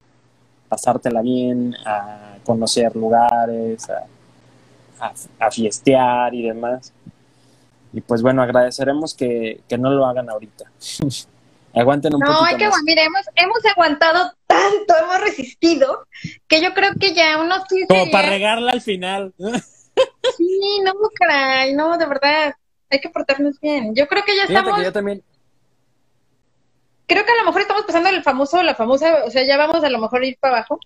pasártela 0.75 1.23
bien, 1.23 1.75
a 1.87 2.37
conocer 2.45 2.95
lugares, 2.97 3.89
a, 3.89 4.05
a, 5.07 5.13
a 5.47 5.51
fiestear 5.51 6.35
y 6.35 6.43
demás. 6.43 6.93
Y 7.93 8.01
pues 8.01 8.23
bueno, 8.23 8.43
agradeceremos 8.43 9.15
que, 9.15 9.61
que 9.69 9.79
no 9.79 9.91
lo 9.91 10.05
hagan 10.07 10.29
ahorita. 10.29 10.65
Aguanten 11.77 12.15
un 12.15 12.21
No, 12.21 12.27
poquito 12.27 12.45
hay 12.45 12.57
que 12.57 12.65
más. 12.67 12.75
aguantar. 12.75 12.85
Mira, 12.85 13.03
hemos, 13.05 13.27
hemos 13.35 13.67
aguantado 13.67 14.33
tanto, 14.47 14.95
hemos 15.03 15.21
resistido, 15.21 16.07
que 16.47 16.61
yo 16.63 16.73
creo 16.73 16.91
que 17.01 17.13
ya 17.15 17.41
unos 17.41 17.65
15 17.67 17.87
Como 17.89 18.11
para 18.13 18.29
regarla 18.31 18.73
al 18.73 18.81
final. 18.81 19.33
Sí, 20.37 20.81
no, 20.85 20.93
caray, 21.15 21.73
no, 21.75 21.97
de 21.97 22.07
verdad. 22.07 22.53
Hay 22.91 22.99
que 23.01 23.11
portarnos 23.11 23.61
bien. 23.61 23.95
Yo 23.95 24.09
creo 24.09 24.25
que 24.25 24.35
ya 24.37 24.47
Fíjate 24.49 24.59
estamos, 24.59 24.79
que 24.81 24.85
yo 24.87 24.93
también. 24.93 25.23
Creo 27.07 27.25
que 27.25 27.33
a 27.33 27.37
lo 27.37 27.45
mejor 27.45 27.63
estamos 27.63 27.85
pasando 27.85 28.09
el 28.11 28.23
famoso, 28.23 28.63
la 28.63 28.75
famosa, 28.75 29.25
o 29.25 29.31
sea, 29.31 29.47
ya 29.47 29.57
vamos 29.57 29.83
a 29.85 29.91
lo 29.91 29.99
mejor 29.99 30.23
a 30.23 30.27
ir 30.27 30.37
para 30.39 30.57
abajo. 30.59 30.79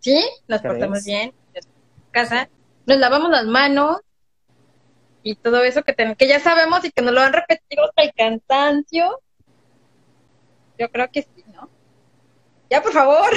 Sí, 0.00 0.22
nos 0.46 0.60
portamos 0.62 1.04
bien, 1.04 1.32
en 1.54 1.62
casa, 2.10 2.48
nos 2.86 2.98
lavamos 2.98 3.30
las 3.30 3.44
manos 3.46 3.98
y 5.22 5.34
todo 5.34 5.62
eso 5.64 5.82
que, 5.82 5.92
ten- 5.92 6.14
que 6.14 6.28
ya 6.28 6.40
sabemos 6.40 6.84
y 6.84 6.90
que 6.92 7.02
nos 7.02 7.12
lo 7.12 7.20
han 7.20 7.32
repetido 7.32 7.84
hasta 7.84 8.02
el 8.02 8.12
cansancio. 8.14 9.20
Yo 10.78 10.88
creo 10.90 11.08
que 11.10 11.22
sí, 11.22 11.44
¿no? 11.52 11.68
Ya, 12.70 12.80
por 12.82 12.92
favor. 12.92 13.28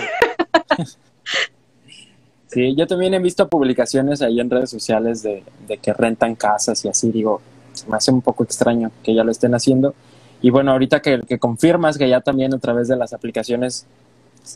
Sí, 2.48 2.76
yo 2.78 2.86
también 2.88 3.14
he 3.14 3.20
visto 3.20 3.48
publicaciones 3.48 4.22
ahí 4.22 4.40
en 4.40 4.50
redes 4.50 4.70
sociales 4.70 5.24
de, 5.24 5.44
de 5.68 5.78
que 5.80 5.94
rentan 5.94 6.36
casas 6.36 6.86
y 6.86 6.90
así, 6.90 7.12
digo, 7.12 7.42
se 7.74 7.88
me 7.90 7.98
hace 7.98 8.12
un 8.12 8.22
poco 8.22 8.44
extraño 8.44 8.92
que 9.04 9.16
ya 9.16 9.24
lo 9.24 9.32
estén 9.32 9.56
haciendo. 9.56 9.96
Y 10.42 10.50
bueno, 10.50 10.72
ahorita 10.72 11.02
que, 11.02 11.22
confirmas 11.40 11.98
que 11.98 12.10
ya 12.10 12.22
también 12.22 12.54
a 12.54 12.60
través 12.60 12.88
de 12.88 12.96
las 12.96 13.14
aplicaciones 13.14 13.86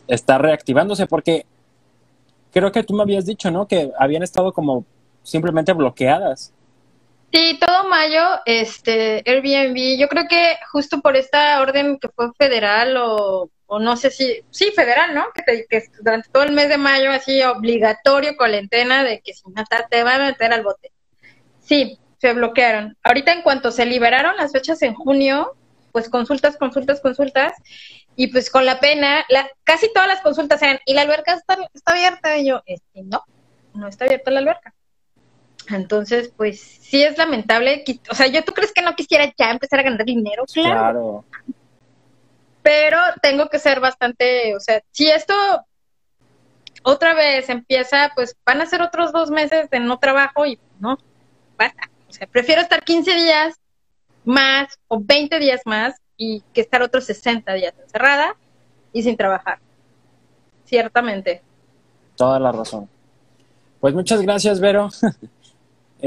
está 0.08 0.38
reactivándose, 0.38 1.06
porque 1.06 1.45
creo 2.52 2.71
que 2.71 2.84
tú 2.84 2.93
me 2.93 3.04
habías 3.04 3.26
dicho, 3.26 3.52
¿no? 3.52 3.67
Que 3.67 3.91
habían 4.00 4.24
estado 4.24 4.52
como 4.52 4.86
simplemente 5.24 5.74
bloqueadas. 5.74 6.52
Sí, 7.32 7.60
todo 7.60 7.88
mayo, 7.89 8.21
este, 8.45 9.21
Airbnb, 9.26 10.00
yo 10.00 10.08
creo 10.08 10.26
que 10.28 10.56
justo 10.71 11.02
por 11.02 11.15
esta 11.17 11.62
orden 11.62 12.00
que 12.00 12.10
fue 12.10 12.32
federal 12.38 12.98
o 12.98 13.50
o 13.67 13.80
no 13.80 13.98
sé 13.98 14.12
si, 14.12 14.41
sí, 14.52 14.71
federal, 14.76 15.15
¿no? 15.15 15.26
Que, 15.34 15.41
te- 15.41 15.65
que 15.67 15.84
durante 16.02 16.30
todo 16.30 16.43
el 16.43 16.52
mes 16.52 16.69
de 16.69 16.78
mayo, 16.78 17.12
así 17.12 17.41
obligatorio 17.43 18.38
cuarentena, 18.38 19.04
de 19.04 19.21
que 19.21 19.34
si 19.34 19.41
no 19.50 19.62
estás, 19.62 19.89
te 19.89 20.04
van 20.04 20.21
a 20.21 20.26
meter 20.28 20.54
al 20.54 20.63
bote. 20.63 20.91
Sí, 21.62 21.98
se 22.19 22.34
bloquearon. 22.34 22.95
Ahorita, 23.04 23.34
en 23.34 23.41
cuanto 23.41 23.71
se 23.71 23.86
liberaron 23.86 24.38
las 24.38 24.52
fechas 24.52 24.82
en 24.84 24.93
junio, 24.93 25.56
pues 25.95 26.10
consultas, 26.10 26.58
consultas, 26.58 26.99
consultas, 26.99 27.53
y 28.17 28.27
pues 28.27 28.49
con 28.49 28.65
la 28.65 28.81
pena, 28.81 29.23
la, 29.29 29.49
casi 29.63 29.88
todas 29.93 30.10
las 30.10 30.19
consultas 30.19 30.62
eran, 30.62 30.77
¿y 30.86 30.93
la 30.93 31.03
alberca 31.03 31.36
está, 31.36 31.58
está 31.73 31.93
abierta? 31.93 32.38
Y 32.38 32.47
yo, 32.47 32.62
este, 32.65 33.03
no, 33.03 33.23
no 33.73 33.88
está 33.88 34.03
abierta 34.03 34.29
la 34.29 34.39
alberca. 34.39 34.73
Entonces, 35.69 36.34
pues 36.36 36.60
sí 36.60 37.01
es 37.01 37.17
lamentable. 37.17 37.86
O 38.12 38.13
sea, 38.13 38.27
yo, 38.27 38.43
¿tú 38.43 38.51
crees 38.51 38.73
que 38.73 38.81
no 38.81 38.93
quisiera 38.93 39.34
ya 39.38 39.51
empezar 39.51 39.79
a 39.79 39.84
ganar 39.84 40.03
dinero? 40.03 40.43
Claro 40.53 40.69
Claro. 40.69 41.25
pero 42.62 42.99
tengo 43.21 43.47
que 43.47 43.60
ser 43.60 43.79
bastante, 43.79 44.53
o 44.53 44.60
sea, 44.60 44.81
si 44.91 45.10
esto 45.10 45.34
otra 46.84 47.13
vez 47.13 47.47
empieza, 47.47 48.12
pues 48.15 48.36
van 48.45 48.60
a 48.60 48.65
ser 48.65 48.81
otros 48.81 49.13
dos 49.13 49.31
meses 49.31 49.69
de 49.69 49.79
no 49.79 49.97
trabajo 49.97 50.45
y 50.45 50.60
no, 50.77 50.97
basta. 51.58 51.89
O 52.10 52.12
sea, 52.12 52.27
prefiero 52.27 52.62
estar 52.62 52.84
15 52.84 53.15
días 53.15 53.62
más 54.25 54.67
o 54.88 54.99
20 54.99 55.39
días 55.39 55.61
más 55.65 55.95
y 56.17 56.41
que 56.53 56.61
estar 56.61 56.81
otros 56.81 57.05
60 57.05 57.53
días 57.53 57.73
encerrada 57.81 58.35
y 58.93 59.03
sin 59.03 59.17
trabajar. 59.17 59.59
Ciertamente. 60.65 61.41
Toda 62.15 62.39
la 62.39 62.51
razón. 62.51 62.89
Pues 63.79 63.93
muchas 63.93 64.21
gracias, 64.21 64.59
Vero. 64.59 64.89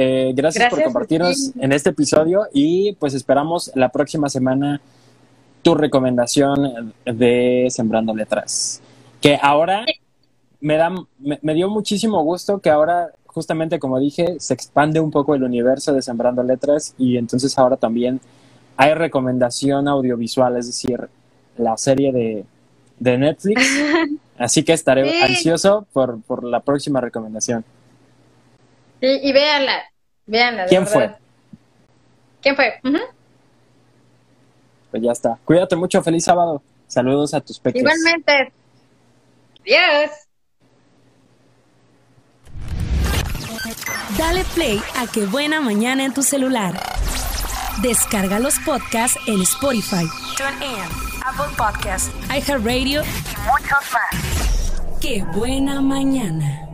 Eh, 0.01 0.33
gracias, 0.37 0.69
por 0.69 0.79
Gracias 0.79 0.93
compartirnos 0.93 1.53
ti. 1.55 1.61
en 1.61 1.73
este 1.73 1.91
episodio 1.91 2.47
y 2.53 2.93
pues 3.01 3.15
esperamos 3.15 3.73
la 3.75 3.89
próxima 3.89 4.29
semana 4.29 4.81
tu 5.63 5.75
recomendación 5.75 6.95
de 7.05 7.67
Sembrando 7.71 8.15
Letras. 8.15 8.81
Que 9.21 9.39
ahora 9.43 9.85
me, 10.61 10.77
da, 10.77 10.91
me, 11.19 11.39
me 11.43 11.55
dio 11.55 11.69
muchísimo 11.69 12.23
gusto 12.23 12.61
que 12.61 12.71
ahora, 12.71 13.11
justamente 13.29 13.79
como 13.79 13.99
dije, 14.01 14.37
se 14.41 14.55
expande 14.55 14.99
un 15.01 15.11
poco 15.11 15.35
el 15.35 15.43
universo 15.45 15.93
de 15.93 16.03
Sembrando 16.03 16.43
Letras 16.43 16.95
y 16.99 17.17
entonces 17.17 17.57
ahora 17.59 17.77
también 17.77 18.21
hay 18.77 18.95
recomendación 18.95 19.87
audiovisual, 19.89 20.57
es 20.57 20.67
decir, 20.67 21.09
la 21.57 21.77
serie 21.77 22.13
de, 22.13 22.45
de 22.99 23.19
Netflix. 23.19 23.63
Así 24.39 24.65
que 24.65 24.73
estaré 24.73 25.11
Sí. 25.11 25.23
ansioso 25.23 25.87
por, 25.93 26.21
por 26.23 26.45
la 26.45 26.61
próxima 26.61 27.01
recomendación. 27.01 27.65
Sí, 29.01 29.21
y 29.23 29.33
véanla, 29.33 29.83
véanla. 30.27 30.67
¿Quién 30.67 30.87
fue? 30.87 31.13
¿Quién 32.41 32.55
fue? 32.57 32.75
Pues 34.91 35.03
ya 35.03 35.13
está. 35.13 35.39
Cuídate 35.45 35.77
mucho, 35.77 36.03
feliz 36.03 36.25
sábado. 36.25 36.63
Saludos 36.87 37.35
a 37.35 37.41
tus 37.41 37.59
peques. 37.59 37.83
Igualmente. 37.83 38.53
Adiós. 39.63 40.11
Dale 44.19 44.45
play 44.53 44.83
a 44.97 45.07
Qué 45.07 45.27
Buena 45.27 45.61
Mañana 45.61 46.05
en 46.05 46.13
tu 46.13 46.25
celular. 46.25 46.75
Descarga 47.83 48.41
los 48.41 48.59
podcasts 48.59 49.17
en 49.29 49.41
Spotify, 49.43 50.05
TuneIn, 50.37 50.83
Apple 51.25 51.55
Podcast 51.57 52.13
iHeartRadio 52.29 53.03
y 53.03 53.37
muchos 53.47 53.79
más. 53.93 55.01
Qué 55.01 55.23
Buena 55.33 55.81
Mañana. 55.81 56.68